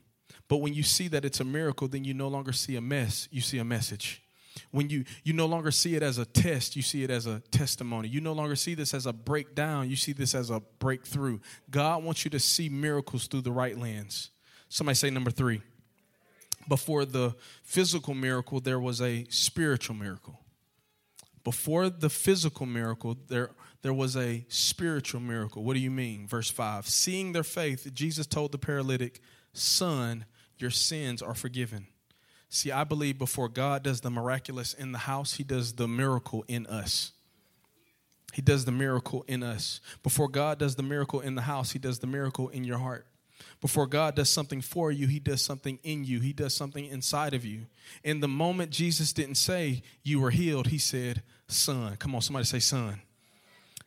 [0.48, 3.28] But when you see that it's a miracle, then you no longer see a mess,
[3.30, 4.22] you see a message.
[4.70, 7.40] When you you no longer see it as a test, you see it as a
[7.50, 8.08] testimony.
[8.08, 11.40] You no longer see this as a breakdown, you see this as a breakthrough.
[11.70, 14.30] God wants you to see miracles through the right lens.
[14.68, 15.60] Somebody say number 3.
[16.68, 20.40] Before the physical miracle, there was a spiritual miracle.
[21.44, 23.50] Before the physical miracle, there
[23.86, 25.62] there was a spiritual miracle.
[25.62, 26.26] What do you mean?
[26.26, 29.20] Verse 5 Seeing their faith, Jesus told the paralytic,
[29.52, 30.24] Son,
[30.58, 31.86] your sins are forgiven.
[32.48, 36.44] See, I believe before God does the miraculous in the house, He does the miracle
[36.48, 37.12] in us.
[38.32, 39.80] He does the miracle in us.
[40.02, 43.06] Before God does the miracle in the house, He does the miracle in your heart.
[43.60, 46.18] Before God does something for you, He does something in you.
[46.18, 47.66] He does something inside of you.
[48.02, 51.94] In the moment Jesus didn't say you were healed, He said, Son.
[51.98, 53.00] Come on, somebody say, Son.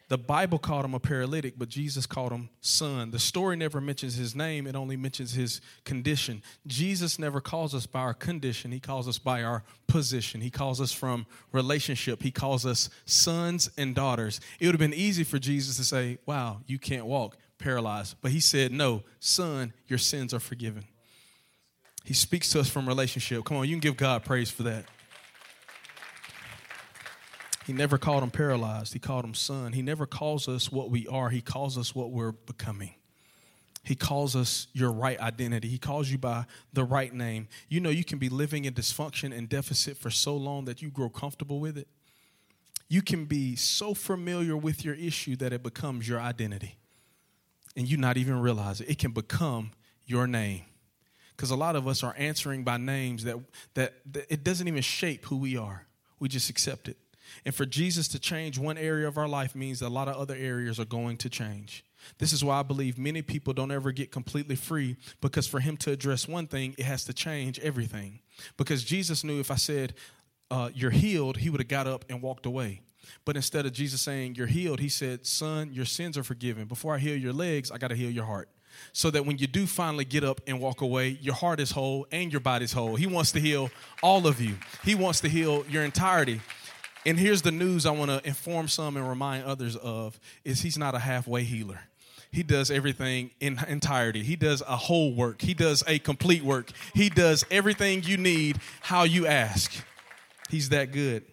[0.09, 3.11] The Bible called him a paralytic, but Jesus called him son.
[3.11, 6.41] The story never mentions his name, it only mentions his condition.
[6.65, 10.41] Jesus never calls us by our condition, he calls us by our position.
[10.41, 14.41] He calls us from relationship, he calls us sons and daughters.
[14.59, 18.15] It would have been easy for Jesus to say, Wow, you can't walk, paralyzed.
[18.21, 20.85] But he said, No, son, your sins are forgiven.
[22.03, 23.45] He speaks to us from relationship.
[23.45, 24.85] Come on, you can give God praise for that.
[27.65, 28.93] He never called him paralyzed.
[28.93, 29.73] He called him son.
[29.73, 31.29] He never calls us what we are.
[31.29, 32.95] He calls us what we're becoming.
[33.83, 35.67] He calls us your right identity.
[35.67, 37.47] He calls you by the right name.
[37.69, 40.89] You know, you can be living in dysfunction and deficit for so long that you
[40.89, 41.87] grow comfortable with it.
[42.87, 46.77] You can be so familiar with your issue that it becomes your identity.
[47.75, 48.89] And you not even realize it.
[48.89, 49.71] It can become
[50.05, 50.63] your name.
[51.35, 53.37] Because a lot of us are answering by names that,
[53.75, 55.85] that, that it doesn't even shape who we are.
[56.19, 56.97] We just accept it.
[57.45, 60.35] And for Jesus to change one area of our life means a lot of other
[60.35, 61.83] areas are going to change.
[62.17, 65.77] This is why I believe many people don't ever get completely free because for him
[65.77, 68.19] to address one thing, it has to change everything.
[68.57, 69.93] Because Jesus knew if I said,
[70.51, 72.81] uh, You're healed, he would have got up and walked away.
[73.25, 76.65] But instead of Jesus saying, You're healed, he said, Son, your sins are forgiven.
[76.65, 78.49] Before I heal your legs, I got to heal your heart.
[78.93, 82.07] So that when you do finally get up and walk away, your heart is whole
[82.11, 82.95] and your body's whole.
[82.95, 83.69] He wants to heal
[84.01, 86.41] all of you, He wants to heal your entirety.
[87.05, 90.77] And here's the news I want to inform some and remind others of is he's
[90.77, 91.79] not a halfway healer.
[92.31, 94.21] He does everything in entirety.
[94.21, 95.41] He does a whole work.
[95.41, 96.71] He does a complete work.
[96.93, 99.73] He does everything you need how you ask.
[100.49, 101.23] He's that good.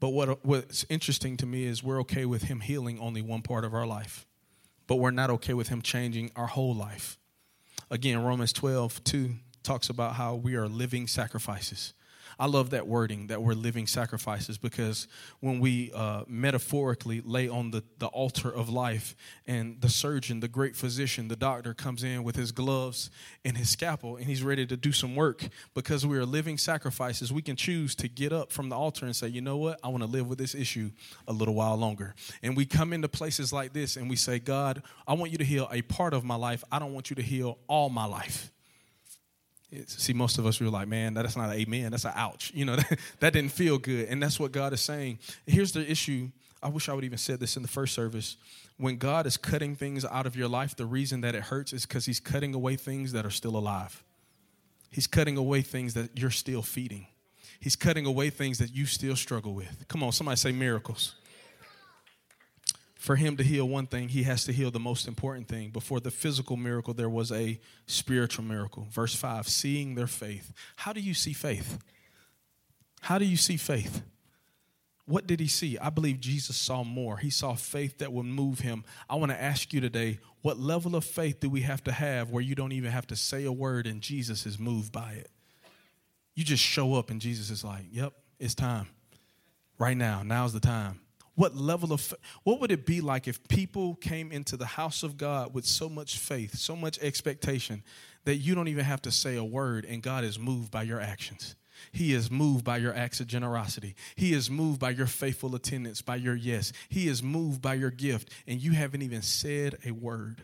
[0.00, 3.64] But what what's interesting to me is we're okay with him healing only one part
[3.64, 4.26] of our life.
[4.86, 7.18] But we're not okay with him changing our whole life.
[7.90, 9.30] Again, Romans 12, 2
[9.62, 11.94] talks about how we are living sacrifices.
[12.40, 15.08] I love that wording that we're living sacrifices because
[15.40, 20.46] when we uh, metaphorically lay on the, the altar of life and the surgeon, the
[20.46, 23.10] great physician, the doctor comes in with his gloves
[23.44, 27.32] and his scalpel and he's ready to do some work because we are living sacrifices,
[27.32, 29.88] we can choose to get up from the altar and say, you know what, I
[29.88, 30.92] want to live with this issue
[31.26, 32.14] a little while longer.
[32.42, 35.44] And we come into places like this and we say, God, I want you to
[35.44, 36.62] heal a part of my life.
[36.70, 38.52] I don't want you to heal all my life.
[39.86, 41.90] See, most of us we were like, man, that's not an amen.
[41.90, 42.50] That's an ouch.
[42.54, 44.08] You know, that, that didn't feel good.
[44.08, 45.18] And that's what God is saying.
[45.46, 46.30] Here's the issue.
[46.62, 48.36] I wish I would even said this in the first service.
[48.78, 51.84] When God is cutting things out of your life, the reason that it hurts is
[51.84, 54.02] because He's cutting away things that are still alive.
[54.90, 57.06] He's cutting away things that you're still feeding.
[57.60, 59.84] He's cutting away things that you still struggle with.
[59.88, 61.16] Come on, somebody say miracles
[62.98, 65.70] for him to heal one thing, he has to heal the most important thing.
[65.70, 68.88] Before the physical miracle, there was a spiritual miracle.
[68.90, 70.52] Verse 5 seeing their faith.
[70.74, 71.78] How do you see faith?
[73.02, 74.02] How do you see faith?
[75.06, 75.78] What did he see?
[75.78, 77.18] I believe Jesus saw more.
[77.18, 78.82] He saw faith that would move him.
[79.08, 82.30] I want to ask you today what level of faith do we have to have
[82.30, 85.30] where you don't even have to say a word and Jesus is moved by it?
[86.34, 88.88] You just show up and Jesus is like, yep, it's time.
[89.78, 90.98] Right now, now's the time
[91.38, 95.16] what level of what would it be like if people came into the house of
[95.16, 97.84] God with so much faith, so much expectation
[98.24, 101.00] that you don't even have to say a word and God is moved by your
[101.00, 101.54] actions?
[101.92, 103.94] He is moved by your acts of generosity.
[104.16, 106.72] He is moved by your faithful attendance, by your yes.
[106.88, 110.42] He is moved by your gift, and you haven't even said a word.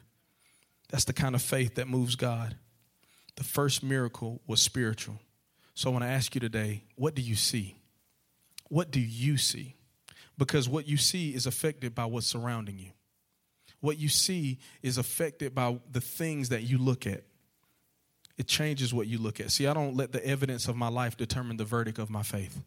[0.91, 2.55] That's the kind of faith that moves God.
[3.35, 5.19] The first miracle was spiritual.
[5.75, 7.75] So I want to ask you today what do you see?
[8.69, 9.75] What do you see?
[10.39, 12.91] Because what you see is affected by what's surrounding you.
[13.81, 17.23] What you see is affected by the things that you look at.
[18.37, 19.51] It changes what you look at.
[19.51, 22.63] See, I don't let the evidence of my life determine the verdict of my faith.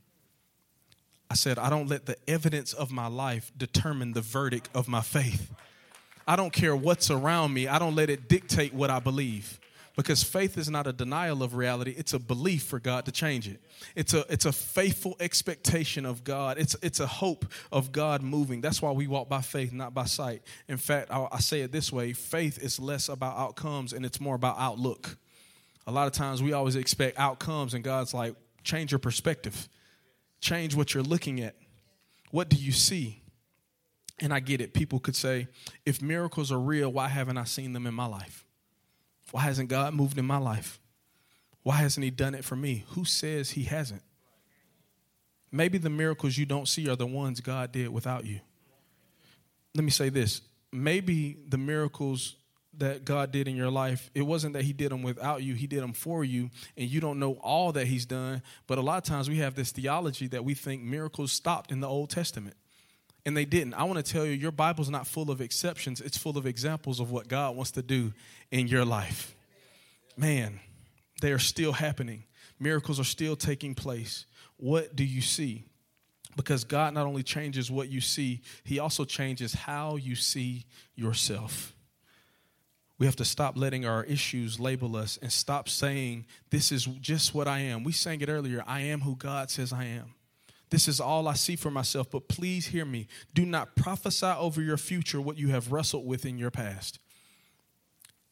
[1.30, 5.02] I said, I don't let the evidence of my life determine the verdict of my
[5.02, 5.52] faith.
[6.26, 9.60] I don't care what's around me, I don't let it dictate what I believe
[9.98, 13.50] because faith is not a denial of reality it's a belief for god to change
[13.50, 13.60] it.
[13.96, 16.58] It's a it's a faithful expectation of god.
[16.58, 18.62] It's it's a hope of god moving.
[18.62, 20.44] That's why we walk by faith not by sight.
[20.70, 24.22] In fact i, I say it this way faith is less about outcomes and it's
[24.22, 25.18] more about outlook.
[25.88, 29.68] A lot of times we always expect outcomes and god's like change your perspective.
[30.40, 31.56] Change what you're looking at.
[32.30, 33.24] What do you see?
[34.20, 34.76] And i get it.
[34.76, 35.48] People could say
[35.86, 38.47] if miracles are real why haven't i seen them in my life
[39.32, 40.80] why hasn't God moved in my life?
[41.64, 42.86] Why hasn't He done it for me?
[42.90, 44.04] Who says He hasn't?
[45.52, 48.40] Maybe the miracles you don't see are the ones God did without you.
[49.76, 52.36] Let me say this maybe the miracles
[52.78, 55.68] that God did in your life, it wasn't that He did them without you, He
[55.68, 58.42] did them for you, and you don't know all that He's done.
[58.68, 61.80] But a lot of times we have this theology that we think miracles stopped in
[61.80, 62.56] the Old Testament.
[63.28, 63.74] And they didn't.
[63.74, 67.02] I want to tell you, your Bible's not full of exceptions, it's full of examples
[67.02, 68.14] of what God wants to do
[68.52, 69.36] in your life.
[70.16, 70.62] Man,
[71.20, 72.24] they are still happening.
[72.58, 74.26] Miracles are still taking place.
[74.56, 75.66] What do you see?
[76.38, 81.76] Because God not only changes what you see, He also changes how you see yourself.
[82.98, 87.36] We have to stop letting our issues label us and stop saying, This is just
[87.36, 87.84] what I am.
[87.84, 90.14] We sang it earlier I am who God says I am.
[90.70, 93.08] This is all I see for myself, but please hear me.
[93.34, 97.00] Do not prophesy over your future what you have wrestled with in your past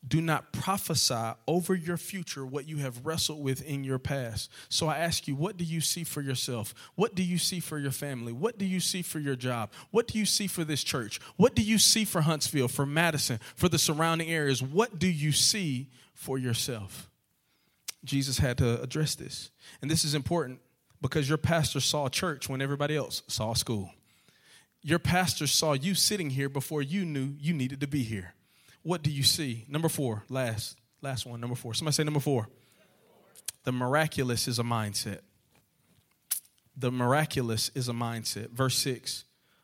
[0.08, 4.52] do not prophesy over your future what you have wrestled with in your past.
[4.70, 6.76] So I ask you, what do you see for yourself?
[6.96, 8.32] What do you see for your family?
[8.32, 9.72] What do you see for your job?
[9.92, 11.20] What do you see for this church?
[11.38, 14.62] What do you see for Huntsville, for Madison, for the surrounding areas?
[14.62, 17.10] What do you see for yourself?
[18.04, 19.50] Jesus had to address this.
[19.82, 20.60] And this is important
[21.08, 23.92] because your pastor saw church when everybody else saw school.
[24.82, 28.36] Your pastor saw you sitting here before you knew you needed to be here
[28.86, 29.66] what do you see?
[29.68, 31.74] Number four, last, last one, number four.
[31.74, 32.48] Somebody say number four.
[33.64, 35.22] The miraculous is a mindset.
[36.78, 38.52] The miraculous is a mindset.
[38.52, 39.24] Verse six.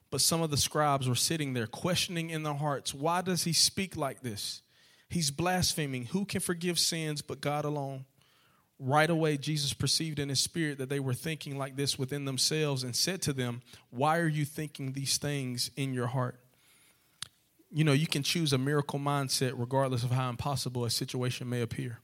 [0.10, 3.54] But some of the scribes were sitting there questioning in their hearts, why does he
[3.54, 4.64] speak like this?
[5.08, 6.06] He's blaspheming.
[6.06, 8.06] Who can forgive sins but God alone?
[8.84, 12.84] Right away, Jesus perceived in his spirit that they were thinking like this within themselves
[12.84, 13.62] and said to them,
[13.92, 16.40] Why are you thinking these things in your heart?
[17.72, 21.62] you know, you can choose a miracle mindset regardless of how impossible a situation may
[21.62, 22.00] appear.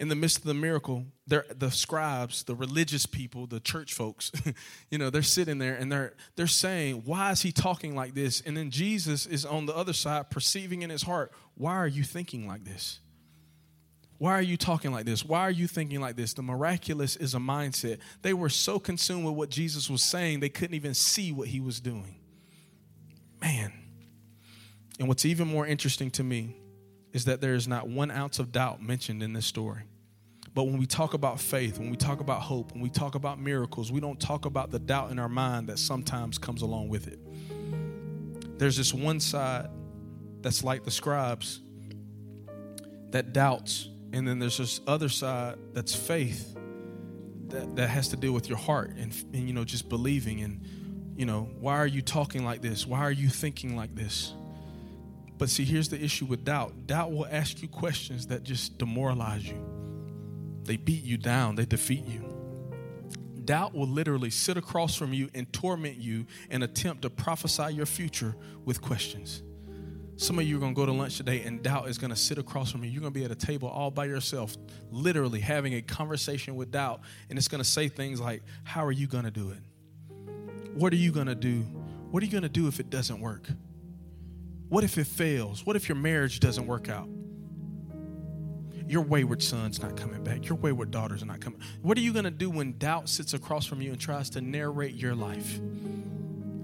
[0.00, 4.30] In the midst of the miracle, there the scribes, the religious people, the church folks,
[4.90, 8.40] you know, they're sitting there and they're they're saying, "Why is he talking like this?"
[8.42, 12.04] And then Jesus is on the other side, perceiving in his heart, "Why are you
[12.04, 13.00] thinking like this?
[14.18, 15.24] Why are you talking like this?
[15.24, 16.34] Why are you thinking like this?
[16.34, 17.98] The miraculous is a mindset.
[18.22, 21.60] They were so consumed with what Jesus was saying, they couldn't even see what he
[21.60, 22.16] was doing.
[23.40, 23.72] Man.
[24.98, 26.56] And what's even more interesting to me
[27.12, 29.82] is that there is not one ounce of doubt mentioned in this story.
[30.54, 33.38] But when we talk about faith, when we talk about hope, when we talk about
[33.38, 37.06] miracles, we don't talk about the doubt in our mind that sometimes comes along with
[37.06, 37.20] it.
[38.58, 39.68] There's this one side
[40.40, 41.60] that's like the scribes
[43.10, 46.56] that doubts, and then there's this other side that's faith
[47.48, 50.60] that, that has to deal with your heart and, and you know just believing and
[51.16, 52.86] you know why are you talking like this?
[52.86, 54.32] Why are you thinking like this?
[55.36, 56.86] But see here's the issue with doubt.
[56.86, 59.64] Doubt will ask you questions that just demoralize you.
[60.64, 61.54] They beat you down.
[61.54, 62.24] They defeat you.
[63.44, 67.86] Doubt will literally sit across from you and torment you and attempt to prophesy your
[67.86, 68.34] future
[68.64, 69.42] with questions
[70.18, 72.16] some of you are going to go to lunch today and doubt is going to
[72.16, 72.90] sit across from you.
[72.90, 74.56] You're going to be at a table all by yourself,
[74.90, 77.02] literally having a conversation with doubt.
[77.30, 79.58] And it's going to say things like, How are you going to do it?
[80.74, 81.60] What are you going to do?
[82.10, 83.48] What are you going to do if it doesn't work?
[84.68, 85.64] What if it fails?
[85.64, 87.08] What if your marriage doesn't work out?
[88.88, 90.48] Your wayward son's not coming back.
[90.48, 91.60] Your wayward daughter's are not coming.
[91.80, 94.40] What are you going to do when doubt sits across from you and tries to
[94.40, 95.60] narrate your life?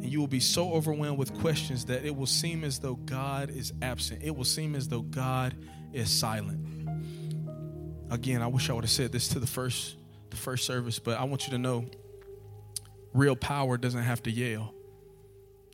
[0.05, 3.49] And you will be so overwhelmed with questions that it will seem as though God
[3.49, 4.21] is absent.
[4.23, 5.57] It will seem as though God
[5.95, 6.61] is silent.
[8.11, 9.97] Again, I wish I would have said this to the first
[10.29, 11.87] the first service, but I want you to know
[13.15, 14.75] real power doesn't have to yell.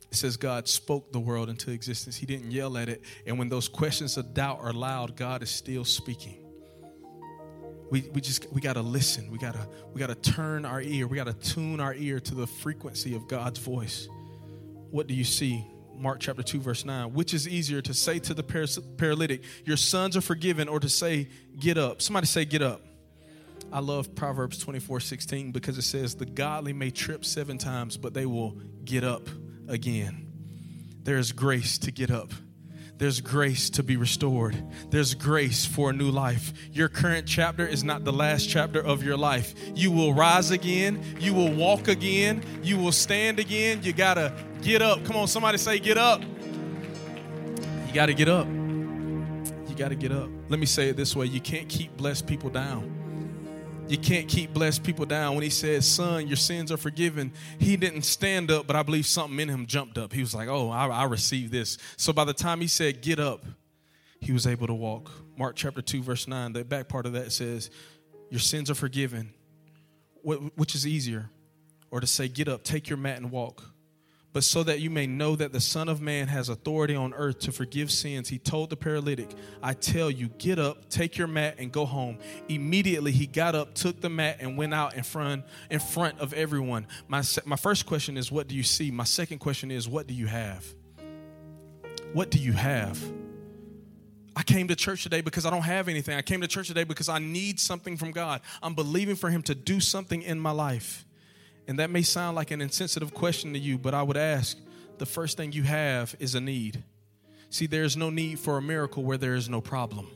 [0.09, 2.15] It says God spoke the world into existence.
[2.15, 3.03] He didn't yell at it.
[3.27, 6.37] And when those questions of doubt are loud, God is still speaking.
[7.89, 9.29] We, we just we gotta listen.
[9.29, 11.05] We gotta we gotta turn our ear.
[11.05, 14.07] We gotta tune our ear to the frequency of God's voice
[14.91, 15.65] what do you see?
[15.95, 17.13] Mark chapter 2, verse 9.
[17.13, 18.43] Which is easier to say to the
[18.97, 21.27] paralytic, Your sons are forgiven, or to say,
[21.59, 22.01] Get up?
[22.01, 22.81] Somebody say, Get up.
[23.71, 28.13] I love Proverbs 24, 16 because it says, The godly may trip seven times, but
[28.13, 29.29] they will get up
[29.67, 30.27] again.
[31.03, 32.33] There is grace to get up
[33.01, 34.55] there's grace to be restored.
[34.91, 36.53] There's grace for a new life.
[36.71, 39.55] Your current chapter is not the last chapter of your life.
[39.73, 41.03] You will rise again.
[41.19, 42.43] You will walk again.
[42.61, 43.79] You will stand again.
[43.81, 44.31] You got to
[44.61, 45.03] get up.
[45.05, 46.21] Come on, somebody say, get up.
[47.87, 48.47] You got to get up.
[48.47, 50.29] You got to get up.
[50.49, 52.97] Let me say it this way you can't keep blessed people down.
[53.87, 55.35] You can't keep blessed people down.
[55.35, 59.05] When he says, Son, your sins are forgiven, he didn't stand up, but I believe
[59.05, 60.13] something in him jumped up.
[60.13, 61.77] He was like, Oh, I, I received this.
[61.97, 63.45] So by the time he said, Get up,
[64.21, 65.11] he was able to walk.
[65.37, 67.69] Mark chapter 2, verse 9, the back part of that says,
[68.29, 69.33] Your sins are forgiven.
[70.23, 71.29] Which is easier?
[71.89, 73.70] Or to say, Get up, take your mat, and walk
[74.33, 77.39] but so that you may know that the Son of Man has authority on earth
[77.39, 79.29] to forgive sins, he told the paralytic,
[79.61, 82.17] I tell you, get up, take your mat, and go home.
[82.47, 86.33] Immediately he got up, took the mat, and went out in front, in front of
[86.33, 86.87] everyone.
[87.07, 88.89] My, my first question is, What do you see?
[88.89, 90.65] My second question is, What do you have?
[92.13, 93.01] What do you have?
[94.35, 96.17] I came to church today because I don't have anything.
[96.17, 98.41] I came to church today because I need something from God.
[98.63, 101.05] I'm believing for Him to do something in my life.
[101.71, 104.57] And that may sound like an insensitive question to you, but I would ask
[104.97, 106.83] the first thing you have is a need.
[107.49, 110.09] See, there is no need for a miracle where there is no problem.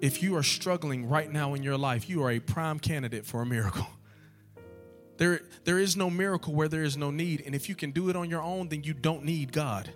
[0.00, 3.42] If you are struggling right now in your life, you are a prime candidate for
[3.42, 3.86] a miracle.
[5.18, 7.42] There, there is no miracle where there is no need.
[7.44, 9.92] And if you can do it on your own, then you don't need God.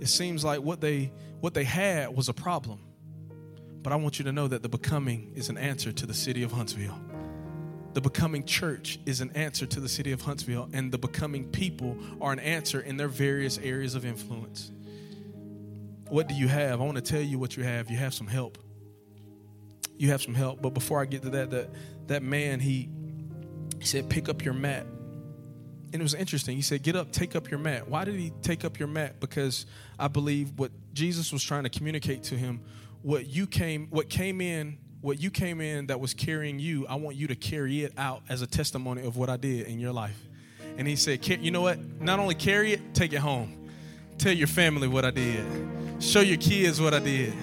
[0.00, 2.80] It seems like what they what they had was a problem.
[3.82, 6.42] But I want you to know that the becoming is an answer to the city
[6.42, 6.98] of Huntsville.
[7.94, 11.96] The becoming church is an answer to the city of Huntsville, and the becoming people
[12.20, 14.70] are an answer in their various areas of influence.
[16.08, 16.80] What do you have?
[16.80, 17.90] I want to tell you what you have.
[17.90, 18.58] You have some help.
[19.96, 20.62] You have some help.
[20.62, 21.70] But before I get to that, that,
[22.06, 22.88] that man, he,
[23.78, 24.86] he said, Pick up your mat.
[25.92, 26.56] And it was interesting.
[26.56, 27.88] He said, Get up, take up your mat.
[27.88, 29.20] Why did he take up your mat?
[29.20, 29.66] Because
[29.98, 32.60] I believe what Jesus was trying to communicate to him,
[33.02, 36.94] what you came, what came in what you came in that was carrying you, I
[36.94, 39.92] want you to carry it out as a testimony of what I did in your
[39.92, 40.18] life.
[40.78, 41.78] And he said, You know what?
[42.00, 43.68] Not only carry it, take it home.
[44.16, 45.44] Tell your family what I did.
[45.98, 47.34] Show your kids what I did.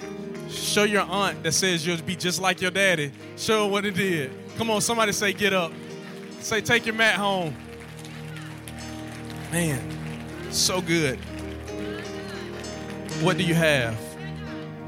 [0.48, 3.12] Show your aunt that says you'll be just like your daddy.
[3.36, 4.32] Show her what it did.
[4.56, 5.70] Come on, somebody say, Get up.
[6.40, 7.54] Say, Take your mat home.
[9.52, 9.80] Man,
[10.50, 11.18] so good.
[13.20, 13.94] What do you have?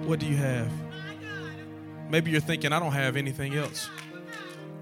[0.06, 0.81] What do you have?
[2.12, 3.88] Maybe you're thinking, I don't have anything else.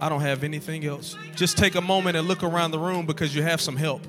[0.01, 1.17] I don't have anything else.
[1.37, 4.03] Just take a moment and look around the room because you have some help.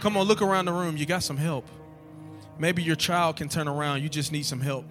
[0.00, 0.98] Come on, look around the room.
[0.98, 1.66] You got some help.
[2.58, 4.02] Maybe your child can turn around.
[4.02, 4.84] You just need some help.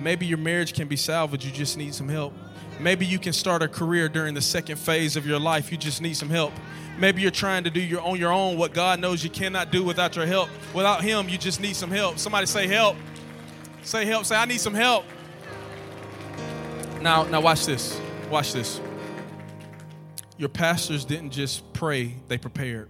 [0.00, 2.34] Maybe your marriage can be salvaged, you just need some help.
[2.80, 6.02] Maybe you can start a career during the second phase of your life, you just
[6.02, 6.52] need some help.
[6.98, 9.84] Maybe you're trying to do your on your own what God knows you cannot do
[9.84, 10.48] without your help.
[10.74, 12.18] Without him, you just need some help.
[12.18, 12.96] Somebody say help.
[13.82, 14.24] Say help.
[14.24, 15.04] Say I need some help.
[17.00, 17.98] Now, now watch this.
[18.30, 18.80] Watch this.
[20.36, 22.88] Your pastors didn't just pray, they prepared.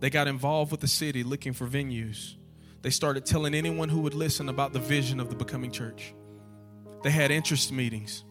[0.00, 2.34] They got involved with the city looking for venues.
[2.82, 6.14] They started telling anyone who would listen about the vision of the becoming church.
[7.02, 8.24] They had interest meetings.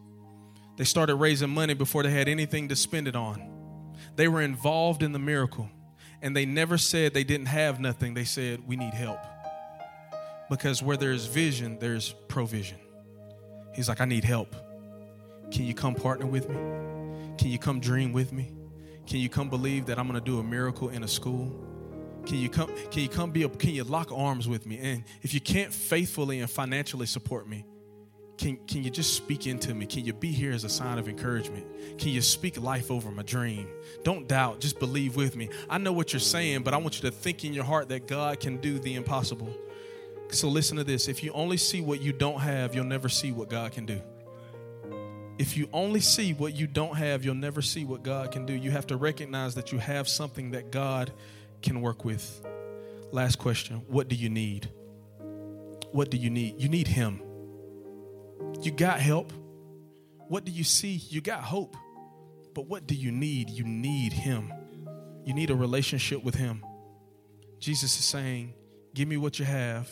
[0.77, 3.95] They started raising money before they had anything to spend it on.
[4.15, 5.69] They were involved in the miracle.
[6.21, 8.13] And they never said they didn't have nothing.
[8.13, 9.19] They said, We need help.
[10.49, 12.79] Because where there's vision, there's provision.
[13.73, 14.55] He's like, I need help.
[15.55, 16.57] Can you come partner with me?
[17.37, 18.51] Can you come dream with me?
[19.07, 21.49] Can you come believe that I'm going to do a miracle in a school?
[22.25, 24.79] Can you come can you come be a, can you lock arms with me?
[24.79, 27.63] And if you can't faithfully and financially support me,
[28.37, 29.85] can, can you just speak into me?
[29.85, 31.65] Can you be here as a sign of encouragement?
[31.99, 33.69] Can you speak life over my dream?
[34.03, 35.47] Don't doubt, just believe with me.
[35.69, 38.07] I know what you're saying, but I want you to think in your heart that
[38.07, 39.55] God can do the impossible.
[40.31, 41.07] So listen to this.
[41.07, 44.01] If you only see what you don't have, you'll never see what God can do.
[45.37, 48.53] If you only see what you don't have, you'll never see what God can do.
[48.53, 51.11] You have to recognize that you have something that God
[51.61, 52.45] can work with.
[53.11, 54.69] Last question What do you need?
[55.91, 56.61] What do you need?
[56.61, 57.21] You need Him.
[58.61, 59.31] You got help.
[60.27, 61.01] What do you see?
[61.09, 61.75] You got hope.
[62.53, 63.49] But what do you need?
[63.49, 64.53] You need Him.
[65.25, 66.63] You need a relationship with Him.
[67.59, 68.53] Jesus is saying,
[68.93, 69.89] Give me what you have,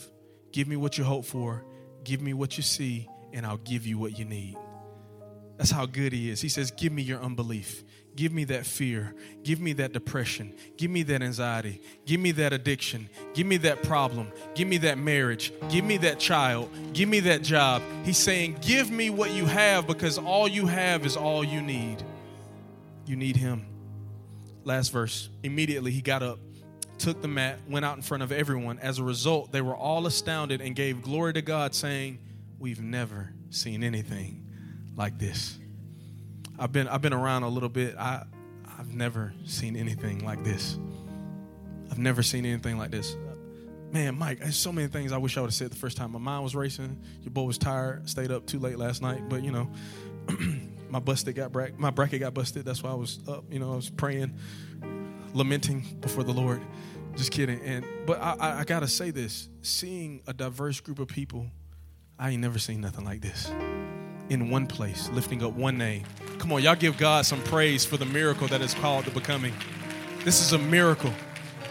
[0.52, 1.64] give me what you hope for,
[2.04, 4.56] give me what you see, and I'll give you what you need.
[5.56, 6.40] That's how good He is.
[6.40, 7.84] He says, Give me your unbelief.
[8.16, 9.14] Give me that fear.
[9.42, 10.54] Give me that depression.
[10.76, 11.80] Give me that anxiety.
[12.06, 13.08] Give me that addiction.
[13.34, 14.30] Give me that problem.
[14.54, 15.52] Give me that marriage.
[15.68, 16.70] Give me that child.
[16.92, 17.82] Give me that job.
[18.04, 22.02] He's saying, Give me what you have because all you have is all you need.
[23.06, 23.66] You need Him.
[24.64, 25.28] Last verse.
[25.42, 26.38] Immediately he got up,
[26.98, 28.78] took the mat, went out in front of everyone.
[28.78, 32.18] As a result, they were all astounded and gave glory to God, saying,
[32.58, 34.43] We've never seen anything
[34.96, 35.58] like this.
[36.58, 37.96] I've been I've been around a little bit.
[37.96, 38.24] I
[38.78, 40.78] I've never seen anything like this.
[41.90, 43.16] I've never seen anything like this.
[43.92, 46.12] Man, Mike, there's so many things I wish I would have said the first time.
[46.12, 47.00] My mind was racing.
[47.22, 48.08] Your boy was tired.
[48.08, 49.28] Stayed up too late last night.
[49.28, 49.70] But you know,
[50.88, 52.64] my busted got bra- my bracket got busted.
[52.64, 53.44] That's why I was up.
[53.50, 54.34] You know, I was praying,
[55.32, 56.62] lamenting before the Lord.
[57.14, 57.60] Just kidding.
[57.60, 61.46] And but I, I, I gotta say this: seeing a diverse group of people,
[62.18, 63.50] I ain't never seen nothing like this
[64.28, 66.04] in one place, lifting up one name.
[66.38, 69.54] Come on, y'all give God some praise for the miracle that is called the becoming.
[70.24, 71.12] This is a miracle.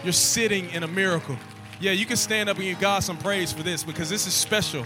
[0.02, 1.36] You're sitting in a miracle.
[1.80, 4.34] Yeah, you can stand up and give God some praise for this because this is
[4.34, 4.84] special.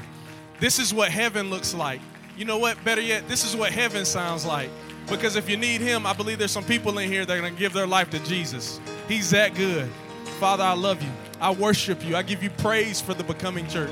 [0.60, 2.00] This is what heaven looks like.
[2.36, 2.82] You know what?
[2.84, 4.70] Better yet, this is what heaven sounds like.
[5.08, 7.52] Because if you need Him, I believe there's some people in here that are going
[7.52, 8.80] to give their life to Jesus.
[9.08, 9.88] He's that good.
[10.38, 11.10] Father, I love you.
[11.40, 12.16] I worship you.
[12.16, 13.90] I give you praise for the becoming church.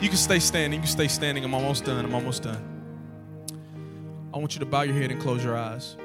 [0.00, 0.80] You can stay standing.
[0.80, 1.44] You can stay standing.
[1.44, 2.04] I'm almost done.
[2.04, 2.77] I'm almost done.
[4.32, 5.96] I want you to bow your head and close your eyes.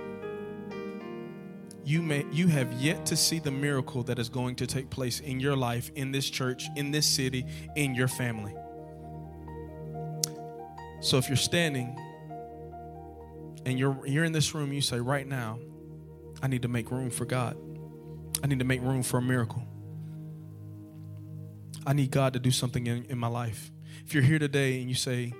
[1.86, 5.20] You may you have yet to see the miracle that is going to take place
[5.20, 7.46] in your life, in this church, in this city,
[7.76, 8.56] in your family.
[11.02, 12.00] So if you're standing
[13.66, 15.60] and you're you're in this room, you say right now,
[16.42, 17.58] I need to make room for God.
[18.42, 19.64] I need to make room for a miracle.
[21.86, 23.72] I need God to do something in, in my life.
[24.06, 25.34] If you're here today and you say,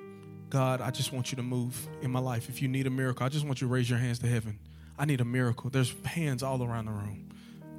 [0.54, 2.48] God, I just want you to move in my life.
[2.48, 4.60] If you need a miracle, I just want you to raise your hands to heaven.
[5.00, 5.72] I need a miracle.
[5.72, 7.30] There's hands all around the room.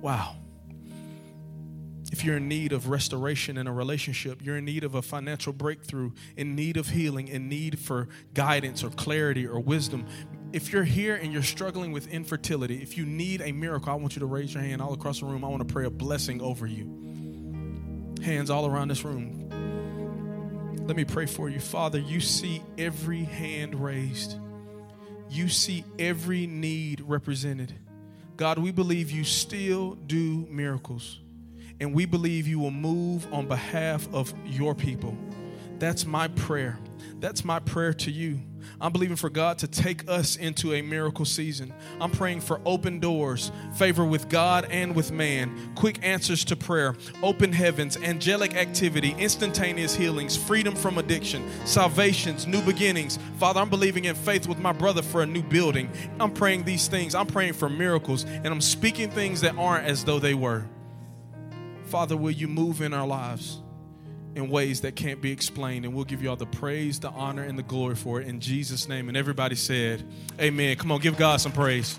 [0.01, 0.35] Wow.
[2.11, 5.53] If you're in need of restoration in a relationship, you're in need of a financial
[5.53, 10.05] breakthrough, in need of healing, in need for guidance or clarity or wisdom.
[10.53, 14.17] If you're here and you're struggling with infertility, if you need a miracle, I want
[14.17, 15.45] you to raise your hand all across the room.
[15.45, 18.17] I want to pray a blessing over you.
[18.21, 19.44] Hands all around this room.
[20.87, 21.61] Let me pray for you.
[21.61, 24.37] Father, you see every hand raised,
[25.31, 27.73] you see every need represented.
[28.37, 31.21] God, we believe you still do miracles,
[31.81, 35.17] and we believe you will move on behalf of your people.
[35.79, 36.79] That's my prayer.
[37.25, 38.39] That's my prayer to you.
[38.83, 41.73] I'm believing for God to take us into a miracle season.
[41.99, 46.95] I'm praying for open doors, favor with God and with man, quick answers to prayer,
[47.23, 53.19] open heavens, angelic activity, instantaneous healings, freedom from addiction, salvations, new beginnings.
[53.39, 55.91] Father, I'm believing in faith with my brother for a new building.
[56.21, 57.15] I'm praying these things.
[57.15, 60.67] I'm praying for miracles, and I'm speaking things that aren't as though they were.
[61.87, 63.63] Father, will you move in our lives?
[64.35, 65.85] In ways that can't be explained.
[65.85, 68.41] And we'll give you all the praise, the honor, and the glory for it in
[68.41, 69.09] Jesus' name.
[69.09, 70.03] And everybody said,
[70.41, 70.77] Amen.
[70.77, 71.99] Come on, give God some praise.